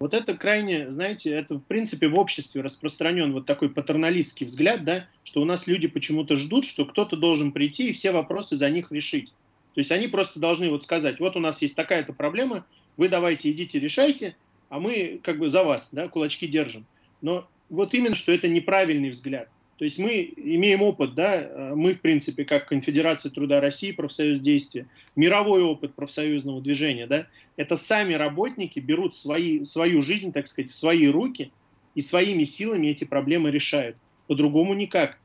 [0.00, 5.06] Вот это крайне, знаете, это в принципе в обществе распространен вот такой патерналистский взгляд, да,
[5.30, 8.90] что у нас люди почему-то ждут, что кто-то должен прийти и все вопросы за них
[8.90, 9.28] решить.
[9.74, 12.66] То есть они просто должны вот сказать, вот у нас есть такая-то проблема,
[12.96, 14.34] вы давайте идите решайте,
[14.70, 16.84] а мы как бы за вас, да, кулачки держим.
[17.22, 19.48] Но вот именно, что это неправильный взгляд.
[19.78, 24.40] То есть мы имеем опыт, да, э, мы, в принципе, как Конфедерация труда России, профсоюз
[24.40, 30.72] действия, мировой опыт профсоюзного движения, да, это сами работники берут свои, свою жизнь, так сказать,
[30.72, 31.52] в свои руки
[31.94, 33.96] и своими силами эти проблемы решают.
[34.30, 35.18] По-другому никак.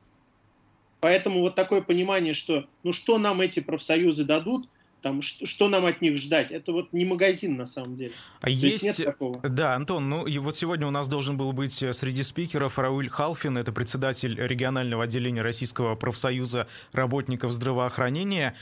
[0.98, 4.68] Поэтому вот такое понимание, что ну что нам эти профсоюзы дадут,
[5.06, 6.50] там, что, что нам от них ждать?
[6.50, 8.10] Это вот не магазин на самом деле.
[8.40, 9.38] А есть, есть нет такого.
[9.48, 13.08] Да, Антон, ну и вот сегодня у нас должен был быть э, среди спикеров Рауль
[13.08, 18.56] Халфин, это председатель регионального отделения Российского профсоюза работников здравоохранения.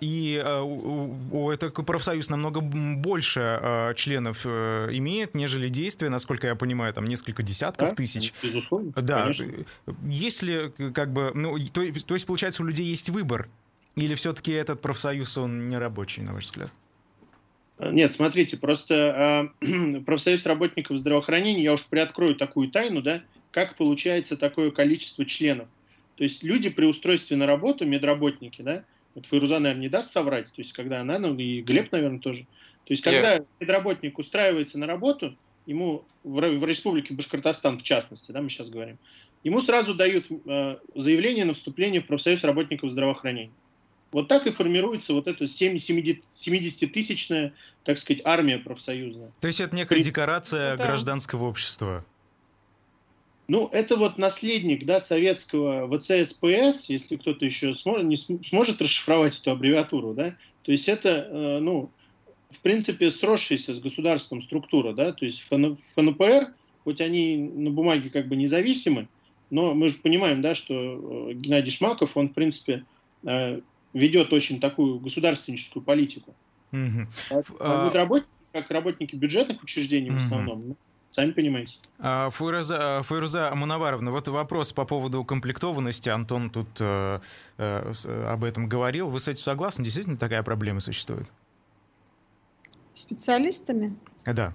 [0.00, 6.94] И э, у, это профсоюз намного больше э, членов имеет, нежели действия, насколько я понимаю,
[6.94, 7.94] там несколько десятков да?
[7.94, 8.32] тысяч.
[8.42, 8.92] Безусловно.
[8.96, 9.24] Да.
[9.24, 9.46] Конечно.
[10.06, 13.50] Если как бы, ну, то, то есть, получается, у людей есть выбор
[13.96, 16.72] или все-таки этот профсоюз, он не рабочий, на ваш взгляд?
[17.78, 24.36] Нет, смотрите, просто э, профсоюз работников здравоохранения, я уж приоткрою такую тайну, да, как получается
[24.36, 25.68] такое количество членов.
[26.16, 30.46] То есть люди при устройстве на работу, медработники, да, вот Файруза, наверное, не даст соврать,
[30.46, 32.46] то есть когда она, ну и Глеб, наверное, тоже.
[32.84, 33.46] То есть когда yeah.
[33.60, 38.98] медработник устраивается на работу, ему в, в республике Башкортостан, в частности, да, мы сейчас говорим,
[39.42, 43.52] ему сразу дают э, заявление на вступление в профсоюз работников здравоохранения.
[44.16, 47.52] Вот так и формируется вот эта 70-тысячная,
[47.84, 49.30] так сказать, армия профсоюзная.
[49.42, 50.84] То есть это некая декорация это...
[50.84, 52.02] гражданского общества?
[53.46, 59.50] Ну, это вот наследник да, советского ВЦСПС, если кто-то еще сможет, не сможет расшифровать эту
[59.50, 61.90] аббревиатуру, да, то есть это, э, ну,
[62.48, 68.28] в принципе, сросшаяся с государством структура, да, то есть ФНПР, хоть они на бумаге как
[68.28, 69.08] бы независимы,
[69.50, 72.86] но мы же понимаем, да, что э, Геннадий Шмаков, он, в принципе,
[73.24, 73.60] э,
[73.92, 76.34] ведет очень такую государственническую политику.
[76.72, 77.06] Угу.
[77.30, 77.90] А, а...
[77.90, 80.18] Работники, как работники бюджетных учреждений угу.
[80.18, 80.76] в основном, ну,
[81.10, 81.78] сами понимаете.
[81.98, 86.08] А, Файруза, Файруза Мунаваровна, вот вопрос по поводу комплектованности.
[86.08, 87.20] Антон тут э,
[87.58, 89.08] э, об этом говорил.
[89.08, 89.84] Вы с этим согласны?
[89.84, 91.26] Действительно такая проблема существует?
[92.94, 93.94] Специалистами?
[94.24, 94.54] Да.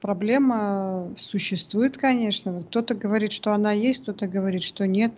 [0.00, 2.62] Проблема существует, конечно.
[2.62, 5.12] Кто-то говорит, что она есть, кто-то говорит, что нет.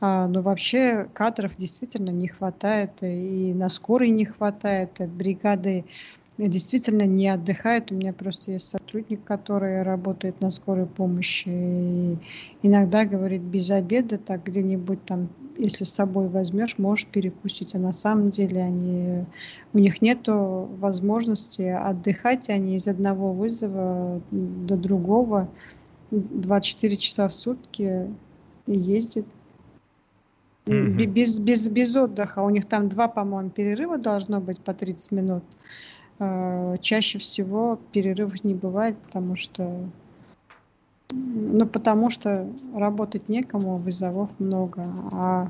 [0.00, 5.84] А, но вообще кадров действительно не хватает, и на скорой не хватает, бригады
[6.38, 7.92] действительно не отдыхает.
[7.92, 11.48] У меня просто есть сотрудник, который работает на скорой помощи.
[11.48, 12.18] И
[12.62, 17.74] иногда говорит, без обеда, так где-нибудь там, если с собой возьмешь, можешь перекусить.
[17.74, 19.24] А на самом деле они,
[19.72, 22.50] у них нет возможности отдыхать.
[22.50, 25.48] Они из одного вызова до другого
[26.10, 28.08] 24 часа в сутки
[28.66, 29.26] ездят.
[30.66, 31.06] Mm-hmm.
[31.06, 32.40] Без, без, без отдыха.
[32.40, 35.44] У них там два, по-моему, перерыва должно быть по 30 минут.
[36.18, 39.70] Э, чаще всего перерывов не бывает, потому что
[41.10, 44.82] ну, потому что работать некому, вызовов много.
[45.12, 45.48] А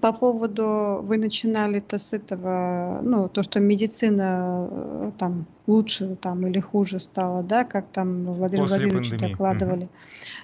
[0.00, 6.60] по поводу, вы начинали-то с этого, ну, то, что медицина э, там лучше там или
[6.60, 9.32] хуже стала, да, как там Владимир После Владимирович пандемии.
[9.32, 9.84] докладывали.
[9.84, 9.90] Угу.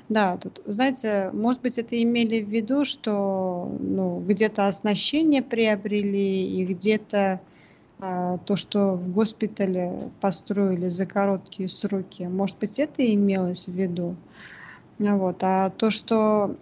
[0.09, 6.65] Да, тут, знаете, может быть, это имели в виду, что ну, где-то оснащение приобрели и
[6.65, 7.41] где-то а,
[7.99, 14.17] то, что в госпитале построили за короткие сроки, может быть, это имелось в виду.
[14.99, 15.39] Вот.
[15.43, 16.57] А то, что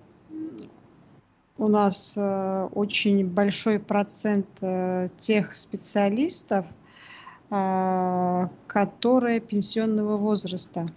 [1.57, 6.67] у нас э, очень большой процент э, тех специалистов,
[7.51, 10.89] э, которые пенсионного возраста.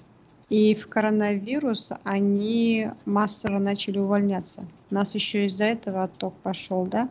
[0.49, 4.65] И в коронавирус они массово начали увольняться.
[4.89, 7.09] У нас еще из-за этого отток пошел, да?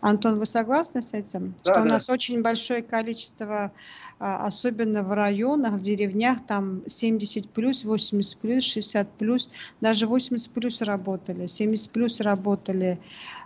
[0.00, 1.54] Антон, вы согласны с этим?
[1.64, 1.82] Да, что да.
[1.82, 3.72] у нас очень большое количество,
[4.20, 10.50] а, особенно в районах, в деревнях, там 70 плюс, 80 плюс, 60 плюс, даже 80
[10.52, 13.00] плюс работали, 70 плюс работали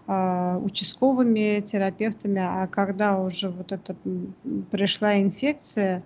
[0.07, 3.97] э, участковыми терапевтами, а когда уже вот эта
[4.71, 6.03] пришла инфекция,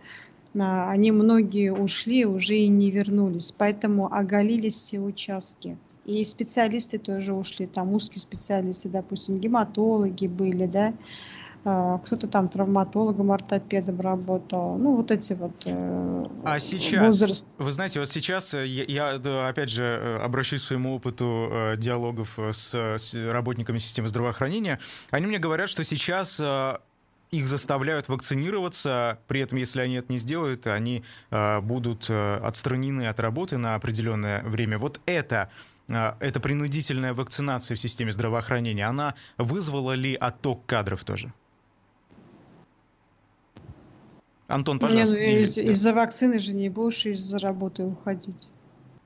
[0.55, 5.77] они многие ушли, уже и не вернулись, поэтому оголились все участки.
[6.07, 10.95] И специалисты тоже ушли, там узкие специалисты, допустим, гематологи были, да,
[11.65, 17.57] а, кто-то там травматологом, ортопедом работал, ну вот эти вот э, А сейчас, возраст.
[17.59, 18.85] вы знаете, вот сейчас э, я,
[19.19, 24.79] я опять же э, обращусь к своему опыту диалогов с, с работниками системы здравоохранения,
[25.11, 26.41] они мне говорят, что сейчас
[27.31, 33.09] их заставляют вакцинироваться, при этом, если они это не сделают, они э, будут э, отстранены
[33.09, 34.79] от работы на определенное время.
[34.79, 41.33] Вот это, э, эта принудительная вакцинация в системе здравоохранения, она вызвала ли отток кадров тоже?
[44.49, 45.17] Антон, пожалуйста.
[45.17, 48.49] Не, ну, из- из-за вакцины же не будешь из-за работы уходить.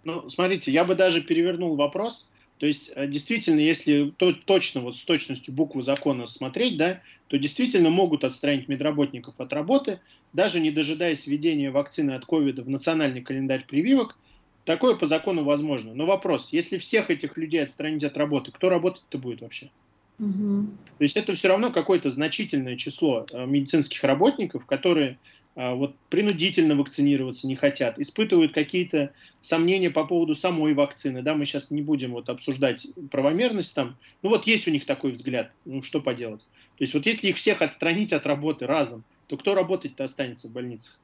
[0.04, 2.30] Ну, смотрите, я бы даже перевернул вопрос.
[2.58, 7.38] То есть, э, действительно, если то, точно, вот с точностью буквы закона смотреть, да, то
[7.38, 10.00] действительно могут отстранить медработников от работы,
[10.34, 14.18] даже не дожидаясь введения вакцины от ковида в национальный календарь прививок.
[14.64, 15.94] Такое по закону возможно.
[15.94, 19.70] Но вопрос, если всех этих людей отстранить от работы, кто работать-то будет вообще?
[20.18, 20.66] Угу.
[20.98, 25.18] То есть это все равно какое-то значительное число э, медицинских работников, которые
[25.56, 31.44] а, вот принудительно вакцинироваться не хотят, испытывают какие-то сомнения по поводу самой вакцины, да, мы
[31.44, 35.82] сейчас не будем вот обсуждать правомерность там, ну вот есть у них такой взгляд, ну
[35.82, 36.40] что поделать.
[36.78, 40.52] То есть вот если их всех отстранить от работы разом, то кто работать-то останется в
[40.52, 40.98] больницах?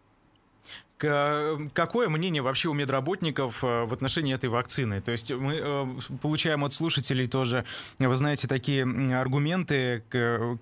[0.98, 5.02] Какое мнение вообще у медработников э, в отношении этой вакцины?
[5.02, 5.86] То есть мы э,
[6.22, 7.66] получаем от слушателей тоже,
[7.98, 8.84] вы знаете, такие
[9.14, 10.02] аргументы,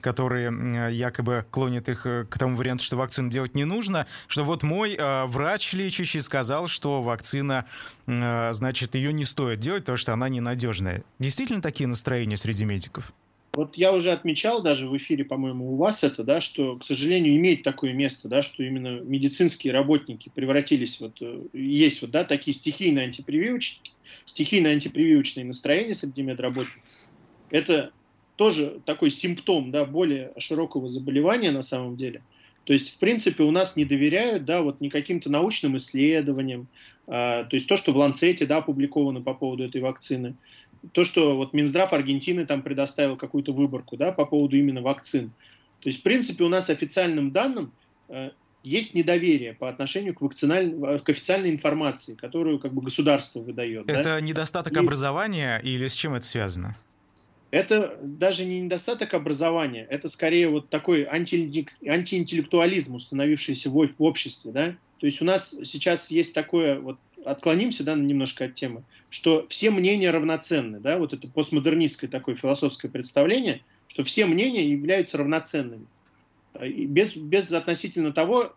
[0.01, 4.65] которые якобы клонят их э, к тому варианту, что вакцину делать не нужно, что вот
[4.65, 7.67] мой врач лечащий сказал, что вакцина,
[8.07, 11.05] значит, ее не стоит делать, потому что она ненадежная.
[11.21, 13.13] Действительно такие настроения среди медиков?
[13.55, 17.37] Вот я уже отмечал даже в эфире, по-моему, у вас это, да, что, к сожалению,
[17.37, 22.55] имеет такое место, да, что именно медицинские работники превратились, вот, э, есть вот, да, такие
[22.55, 23.93] стихийные антипрививочники,
[24.25, 26.83] стихийно антипрививочные настроения среди медработников.
[27.51, 27.93] Это
[28.37, 32.23] тоже такой симптом, да, более широкого заболевания на самом деле.
[32.65, 36.67] То есть, в принципе, у нас не доверяют, да, вот не каким-то научным исследованиям,
[37.07, 40.35] а, то есть то, что в Ланцете, да, опубликовано по поводу этой вакцины,
[40.93, 45.31] то, что вот Минздрав Аргентины там предоставил какую-то выборку да, по поводу именно вакцин.
[45.81, 47.73] То есть, в принципе, у нас официальным данным
[48.09, 48.31] э,
[48.63, 50.75] есть недоверие по отношению к, вакциналь...
[51.01, 53.89] к официальной информации, которую как бы государство выдает.
[53.89, 54.21] Это да?
[54.21, 54.79] недостаток И...
[54.79, 56.77] образования или с чем это связано?
[57.51, 61.67] Это даже не недостаток образования, это скорее вот такой анти...
[61.87, 64.51] антиинтеллектуализм, установившийся в, в обществе.
[64.51, 64.75] Да?
[64.99, 69.71] То есть у нас сейчас есть такое вот отклонимся да, немножко от темы, что все
[69.71, 70.81] мнения равноценны.
[70.81, 70.99] Да?
[70.99, 75.87] Вот это постмодернистское такое философское представление, что все мнения являются равноценными.
[76.61, 78.55] без, без относительно того,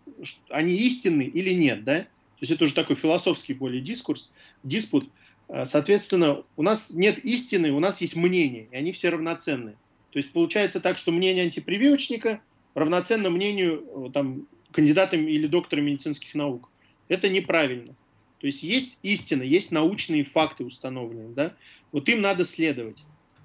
[0.49, 1.83] они истинны или нет.
[1.83, 2.01] Да?
[2.01, 4.31] То есть это уже такой философский более дискурс,
[4.63, 5.09] диспут.
[5.49, 9.75] А, соответственно, у нас нет истины, у нас есть мнение, и они все равноценны.
[10.11, 12.41] То есть получается так, что мнение антипрививочника
[12.75, 16.69] равноценно мнению там, кандидата или доктора медицинских наук.
[17.07, 17.95] Это неправильно.
[18.39, 21.53] То есть есть истина, есть научные факты установленные, да?
[21.91, 23.03] Вот им надо следовать.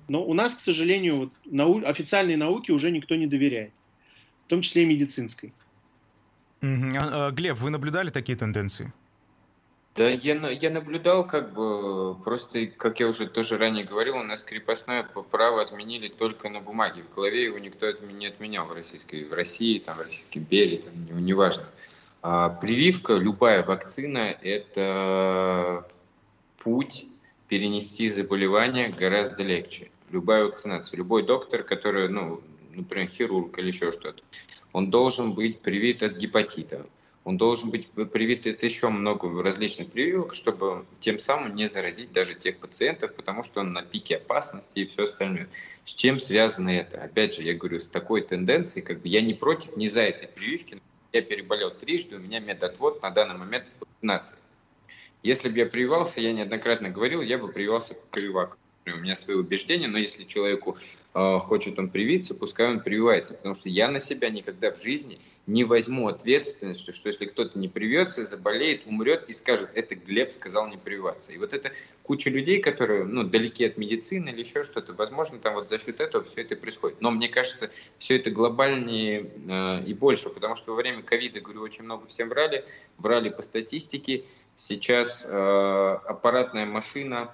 [0.08, 1.82] Но у нас, к сожалению, вот нау...
[1.84, 3.72] официальной науке уже никто не доверяет,
[4.46, 5.52] в том числе и медицинской.
[6.60, 8.92] А, а, Глеб, вы наблюдали такие тенденции?
[9.94, 14.42] Да, я, я наблюдал, как бы, просто, как я уже тоже ранее говорил, у нас
[14.42, 17.02] крепостное право отменили только на бумаге.
[17.02, 21.24] В голове его никто не отменял в Российской, в России, там, в Российской империи, там,
[21.24, 21.64] неважно.
[21.64, 21.68] Не
[22.22, 25.86] а прививка, любая вакцина– это
[26.58, 27.06] путь
[27.48, 29.90] перенести заболевание гораздо легче.
[30.10, 34.22] Любая вакцинация, любой доктор, который, ну, например, хирург или еще что-то,
[34.72, 36.86] он должен быть привит от гепатита,
[37.24, 42.34] он должен быть привит от еще много различных прививок, чтобы тем самым не заразить даже
[42.34, 45.48] тех пациентов, потому что он на пике опасности и все остальное.
[45.84, 47.02] С чем связано это?
[47.02, 50.28] Опять же, я говорю, с такой тенденцией, как бы я не против, не за этой
[50.28, 50.80] прививки,
[51.12, 54.38] я переболел трижды, у меня медотвод на данный момент вакцинации.
[55.22, 58.56] Если бы я прививался, я неоднократно говорил, я бы прививался по прививак.
[58.90, 60.76] У меня свои убеждения, но если человеку
[61.14, 65.18] э, хочет он привиться, пускай он прививается, потому что я на себя никогда в жизни
[65.46, 70.66] не возьму ответственность, что если кто-то не привьется, заболеет, умрет и скажет, это Глеб сказал
[70.68, 71.32] не прививаться.
[71.32, 71.72] И вот это
[72.02, 76.00] куча людей, которые ну, далеки от медицины или еще что-то, возможно, там вот за счет
[76.00, 77.00] этого все это происходит.
[77.00, 81.62] Но мне кажется, все это глобальнее э, и больше, потому что во время ковида, говорю,
[81.62, 82.64] очень много всем врали,
[82.98, 84.24] врали по статистике.
[84.56, 87.32] Сейчас э, аппаратная машина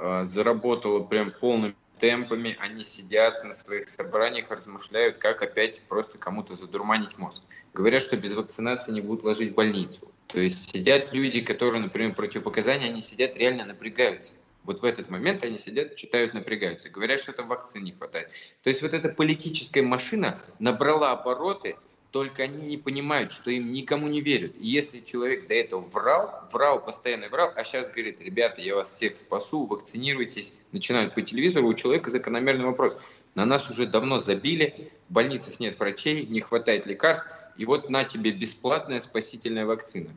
[0.00, 6.54] э, заработала прям полными темпами, они сидят на своих собраниях, размышляют, как опять просто кому-то
[6.54, 7.42] задурманить мозг.
[7.74, 10.10] Говорят, что без вакцинации не будут ложить в больницу.
[10.28, 14.32] То есть сидят люди, которые, например, противопоказания, они сидят, реально напрягаются.
[14.64, 16.90] Вот в этот момент они сидят, читают, напрягаются.
[16.90, 18.30] Говорят, что там вакцин не хватает.
[18.62, 21.76] То есть вот эта политическая машина набрала обороты–
[22.10, 24.52] только они не понимают, что им никому не верят.
[24.58, 28.90] И если человек до этого врал, врал, постоянно врал, а сейчас говорит, ребята, я вас
[28.90, 32.98] всех спасу, вакцинируйтесь, начинают по телевизору, у человека закономерный вопрос.
[33.34, 38.02] На нас уже давно забили, в больницах нет врачей, не хватает лекарств, и вот на
[38.04, 40.10] тебе бесплатная спасительная вакцина.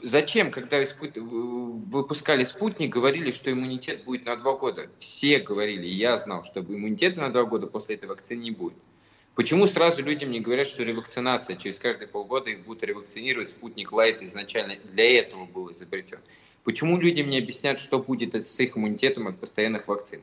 [0.00, 1.16] Зачем, когда испут...
[1.16, 4.88] выпускали спутник, говорили, что иммунитет будет на два года?
[4.98, 8.78] Все говорили, я знал, что иммунитета на два года после этой вакцины не будет.
[9.34, 14.20] Почему сразу людям не говорят, что ревакцинация, через каждые полгода их будут ревакцинировать, спутник Лайт
[14.22, 16.18] изначально для этого был изобретен?
[16.64, 20.20] Почему людям не объяснят, что будет с их иммунитетом от постоянных вакцин?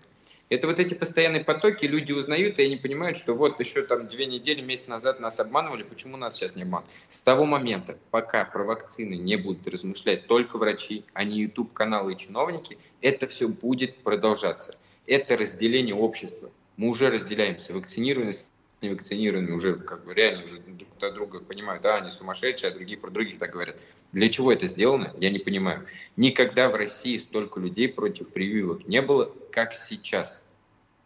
[0.49, 4.27] Это вот эти постоянные потоки, люди узнают, и они понимают, что вот еще там две
[4.27, 6.93] недели, месяц назад нас обманывали, почему нас сейчас не обманывают?
[7.07, 12.17] С того момента, пока про вакцины не будут размышлять только врачи, а не YouTube-каналы и
[12.17, 14.77] чиновники, это все будет продолжаться.
[15.07, 16.51] Это разделение общества.
[16.77, 17.73] Мы уже разделяемся.
[17.73, 18.49] Вакцинированность
[18.81, 22.97] невакцинированными уже как бы реально уже друг от друга понимают, да, они сумасшедшие, а другие
[22.97, 23.77] про других так говорят.
[24.11, 25.85] Для чего это сделано, я не понимаю.
[26.15, 30.41] Никогда в России столько людей против прививок не было, как сейчас.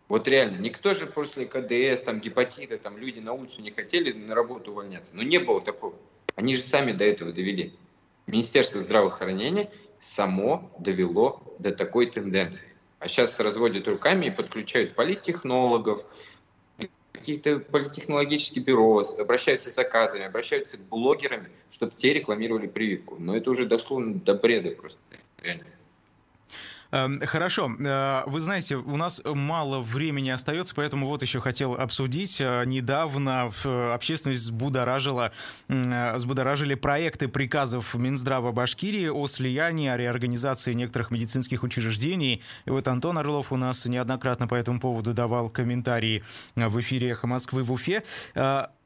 [0.07, 4.36] Вот реально, никто же после КДС, там, гепатита, там, люди на улицу не хотели на
[4.36, 5.15] работу увольняться.
[5.15, 5.95] Но не было такого.
[6.36, 7.74] Они же сами до этого довели.
[8.28, 12.67] Министерство здравоохранения само довело до такой тенденции.
[12.99, 16.05] А сейчас разводят руками и подключают политтехнологов,
[17.24, 23.15] какие-то политехнологические бюро, обращаются с заказами, обращаются к блогерами, чтобы те рекламировали прививку.
[23.17, 24.99] Но это уже дошло до бреда просто.
[25.41, 25.63] Реально.
[26.94, 27.76] Эм, хорошо.
[27.80, 32.39] Э, вы знаете, у нас мало времени остается, поэтому вот еще хотел обсудить.
[32.39, 33.52] Э, недавно
[33.94, 35.32] общественность взбудоражила,
[35.70, 42.44] э, взбудоражили проекты приказов Минздрава Башкирии о слиянии, о реорганизации некоторых медицинских учреждений.
[42.66, 46.24] И вот Антон Орлов у нас неоднократно по этому поводу давал комментарии
[46.56, 48.04] в эфире «Эхо Москвы» в Уфе.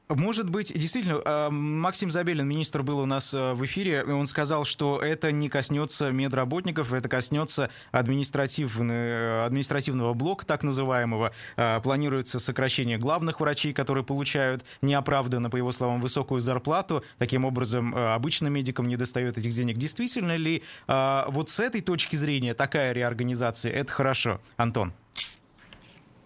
[0.09, 4.25] Может быть, действительно, а, Максим Забелин, министр, был у нас а, в эфире, и он
[4.25, 11.33] сказал, что это не коснется медработников, это коснется административного, административного блока, так называемого.
[11.57, 17.03] А, планируется сокращение главных врачей, которые получают неоправданно, по его словам, высокую зарплату.
[17.17, 19.77] Таким образом, обычным медикам не достает этих денег.
[19.77, 24.39] Действительно ли вот с этой точки зрения такая реорганизация, это хорошо?
[24.55, 24.93] Антон.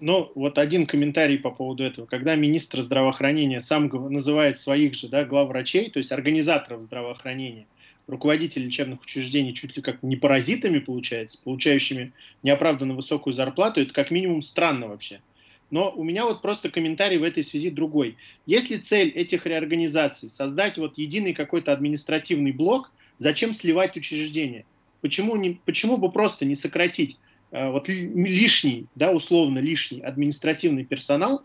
[0.01, 2.07] Ну, вот один комментарий по поводу этого.
[2.07, 7.67] Когда министр здравоохранения сам называет своих же да, главврачей, то есть организаторов здравоохранения,
[8.07, 14.09] руководителей лечебных учреждений чуть ли как не паразитами, получается, получающими неоправданно высокую зарплату, это как
[14.09, 15.21] минимум странно вообще.
[15.69, 18.17] Но у меня вот просто комментарий в этой связи другой.
[18.47, 24.65] Если цель этих реорганизаций создать вот единый какой-то административный блок, зачем сливать учреждения?
[25.01, 27.19] Почему, не, почему бы просто не сократить
[27.51, 31.43] вот лишний, да, условно лишний административный персонал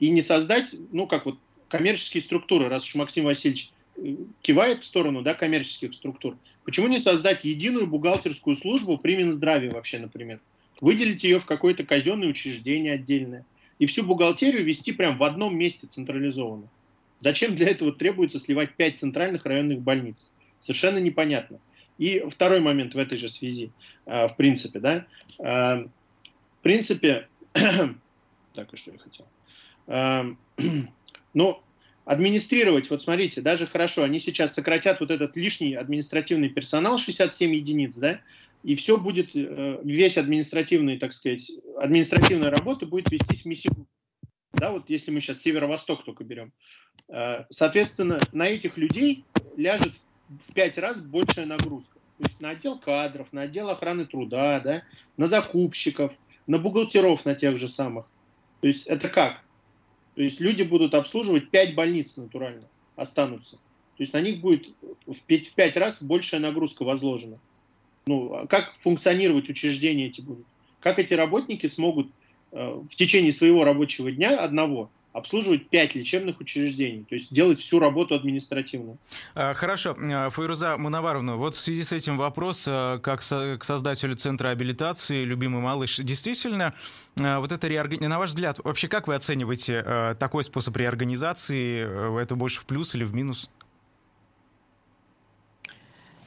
[0.00, 1.38] и не создать, ну, как вот
[1.68, 6.98] коммерческие структуры, раз уж Максим Васильевич э, кивает в сторону, да, коммерческих структур, почему не
[6.98, 10.40] создать единую бухгалтерскую службу при Минздраве вообще, например?
[10.80, 13.46] Выделить ее в какое-то казенное учреждение отдельное
[13.78, 16.68] и всю бухгалтерию вести прямо в одном месте централизованно.
[17.20, 20.30] Зачем для этого требуется сливать пять центральных районных больниц?
[20.60, 21.60] Совершенно непонятно.
[21.98, 23.70] И второй момент в этой же связи,
[24.06, 25.06] э, в принципе, да,
[25.38, 29.26] э, в принципе, так, и что я хотел,
[29.86, 30.34] э,
[31.34, 31.60] ну,
[32.04, 37.96] администрировать, вот смотрите, даже хорошо, они сейчас сократят вот этот лишний административный персонал, 67 единиц,
[37.96, 38.20] да,
[38.64, 43.86] и все будет, весь административный, так сказать, административная работа будет вестись в Миссигу.
[44.54, 46.50] Да, вот если мы сейчас северо-восток только берем.
[47.50, 49.24] Соответственно, на этих людей
[49.58, 49.92] ляжет
[50.28, 51.98] в пять раз большая нагрузка.
[52.16, 54.84] То есть на отдел кадров, на отдел охраны труда, да,
[55.16, 56.12] на закупщиков,
[56.46, 58.06] на бухгалтеров, на тех же самых.
[58.60, 59.44] То есть это как?
[60.14, 63.56] То есть люди будут обслуживать пять больниц натурально, останутся.
[63.96, 64.68] То есть на них будет
[65.06, 67.40] в пять, в пять раз большая нагрузка возложена.
[68.06, 70.46] Ну, а как функционировать учреждения эти будут?
[70.80, 72.12] Как эти работники смогут
[72.52, 77.78] э, в течение своего рабочего дня одного обслуживать пять лечебных учреждений, то есть делать всю
[77.78, 78.98] работу административную.
[79.34, 79.96] А, хорошо.
[79.96, 85.22] А, Файруза Мунаваровна, вот в связи с этим вопрос а, как к создателю Центра абилитации
[85.24, 85.98] «Любимый малыш».
[85.98, 86.74] Действительно,
[87.16, 92.20] вот это реорганизация, на ваш взгляд, вообще как вы оцениваете такой способ реорганизации?
[92.20, 93.50] Это больше в плюс или в минус?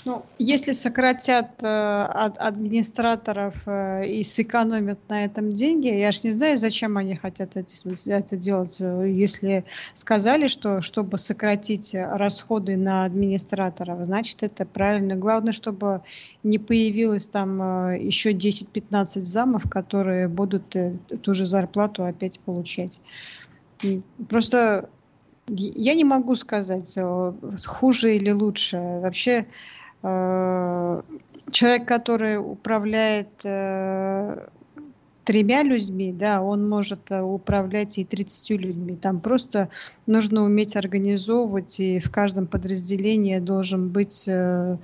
[0.07, 6.57] Ну, если сократят э, администраторов э, и сэкономят на этом деньги, я же не знаю,
[6.57, 7.67] зачем они хотят это,
[8.05, 8.79] это делать.
[8.79, 15.17] Если сказали, что чтобы сократить расходы на администраторов, значит это правильно.
[15.17, 16.03] Главное, чтобы
[16.41, 23.01] не появилось там э, еще 10-15 замов, которые будут э, ту же зарплату опять получать.
[24.29, 24.87] Просто
[25.49, 27.33] я не могу сказать, э,
[27.65, 28.77] хуже или лучше.
[28.77, 29.47] Вообще
[30.01, 34.47] человек, который управляет э,
[35.23, 38.95] тремя людьми, да, он может э, управлять и 30 людьми.
[38.95, 39.69] Там просто
[40.05, 44.77] нужно уметь организовывать, и в каждом подразделении должен быть Э,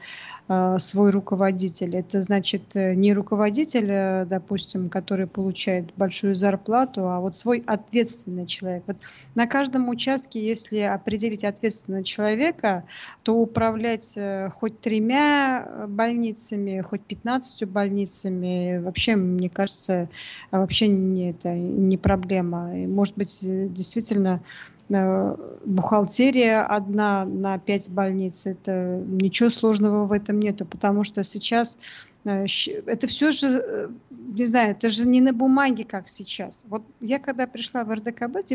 [0.78, 1.96] свой руководитель.
[1.96, 8.46] Это значит э, не руководитель, э, допустим, который получает большую зарплату, а вот свой ответственный
[8.46, 8.84] человек.
[8.88, 8.98] Вот
[9.36, 12.84] на каждом участке, если определить ответственного человека,
[13.24, 14.18] то управлять
[14.60, 20.10] хоть тремя больницами, хоть 15 больницами, вообще, мне кажется,
[20.52, 22.68] вообще не, это не проблема.
[22.88, 24.42] Может быть, действительно
[24.83, 28.46] Э, бухгалтерия одна на пять больниц.
[28.46, 31.78] Это ничего сложного в этом нету, потому что сейчас
[32.26, 32.46] э,
[32.86, 36.66] это все же, э, не знаю, это же не на бумаге, как сейчас.
[36.68, 38.46] Вот я когда пришла в РДКБ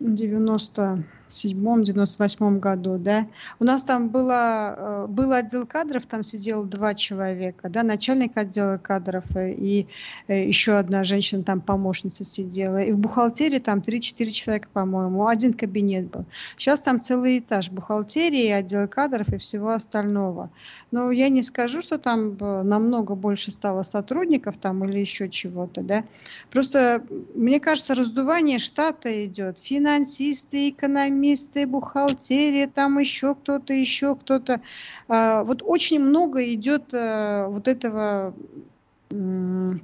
[0.00, 3.26] 90 97-98 году, да,
[3.58, 8.78] у нас там было, э, был отдел кадров, там сидело два человека, да, начальник отдела
[8.78, 9.86] кадров и
[10.28, 15.54] э, еще одна женщина, там помощница сидела, и в бухгалтерии там 3-4 человека, по-моему, один
[15.54, 16.24] кабинет был.
[16.56, 20.50] Сейчас там целый этаж бухгалтерии, отдела кадров и всего остального.
[20.90, 25.82] Но я не скажу, что там э, намного больше стало сотрудников там или еще чего-то,
[25.82, 26.04] да.
[26.50, 27.02] Просто,
[27.34, 31.21] мне кажется, раздувание штата идет, финансисты, экономисты,
[31.66, 34.60] бухгалтерия, там еще кто-то, еще кто-то.
[35.08, 38.34] А, вот очень много идет э, вот этого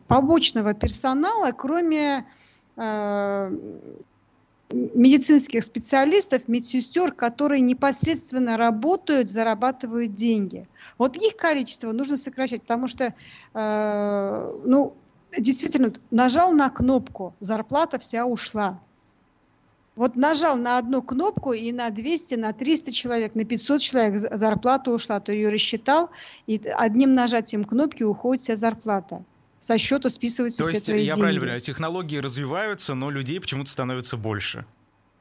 [0.07, 2.24] побочного персонала, кроме
[2.76, 3.57] э,
[4.70, 10.66] медицинских специалистов, медсестер, которые непосредственно работают, зарабатывают деньги.
[10.99, 13.14] Вот их количество нужно сокращать, потому что,
[13.55, 14.95] э, ну,
[15.36, 18.80] действительно, нажал на кнопку, зарплата вся ушла.
[19.99, 24.92] Вот нажал на одну кнопку, и на 200, на 300 человек, на 500 человек зарплата
[24.92, 25.18] ушла.
[25.18, 26.11] Ты ее рассчитал,
[26.46, 29.24] и одним нажатием кнопки уходит вся зарплата.
[29.59, 31.18] Со счета списываются То все есть, твои я деньги.
[31.18, 34.64] правильно понимаю, технологии развиваются, но людей почему-то становится больше.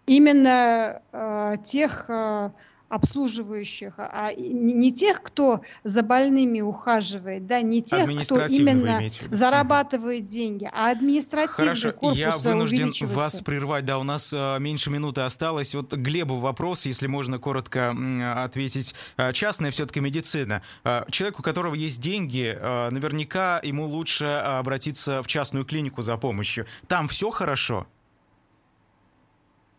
[0.05, 2.05] Именно э, тех...
[2.07, 2.51] Э,
[2.89, 10.69] обслуживающих, а не тех, кто за больными ухаживает, да, не тех, кто именно зарабатывает деньги,
[10.73, 15.75] а административный Хорошо, я вынужден вас прервать, да, у нас э, меньше минуты осталось.
[15.75, 17.95] Вот Глебу вопрос, если можно коротко
[18.43, 18.95] ответить.
[19.17, 20.61] Э, частная все-таки медицина.
[20.83, 22.57] Э, человек, у которого есть деньги,
[22.91, 26.65] наверняка ему лучше обратиться в частную клинику за помощью.
[26.88, 27.88] Там все хорошо?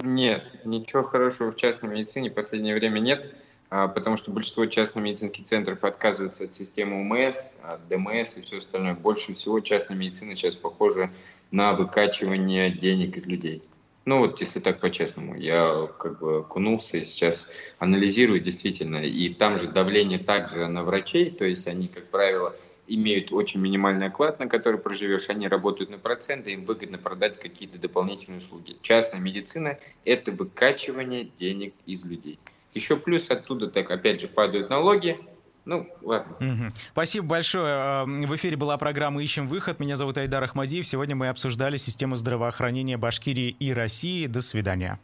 [0.01, 3.35] Нет, ничего хорошего в частной медицине в последнее время нет,
[3.69, 8.59] а, потому что большинство частных медицинских центров отказываются от системы УМС, от ДМС и все
[8.59, 8.95] остальное.
[8.95, 11.11] Больше всего частная медицина сейчас похожа
[11.51, 13.63] на выкачивание денег из людей.
[14.05, 19.59] Ну вот, если так по-честному, я как бы окунулся и сейчас анализирую действительно, и там
[19.59, 22.55] же давление также на врачей, то есть они, как правило,
[22.89, 27.79] имеют очень минимальный оклад, на который проживешь, они работают на проценты, им выгодно продать какие-то
[27.79, 28.77] дополнительные услуги.
[28.83, 32.39] Частная медицина– это выкачивание денег из людей.
[32.75, 35.19] Еще плюс оттуда, так опять же, падают налоги,
[35.65, 36.73] ну, ладно.
[36.93, 38.05] Спасибо большое.
[38.07, 39.81] В эфире была программа «Ищем выход».
[39.81, 40.87] Меня зовут Айдар Ахмадиев.
[40.87, 44.27] Сегодня мы обсуждали систему здравоохранения Башкирии и России.
[44.27, 44.99] До свидания.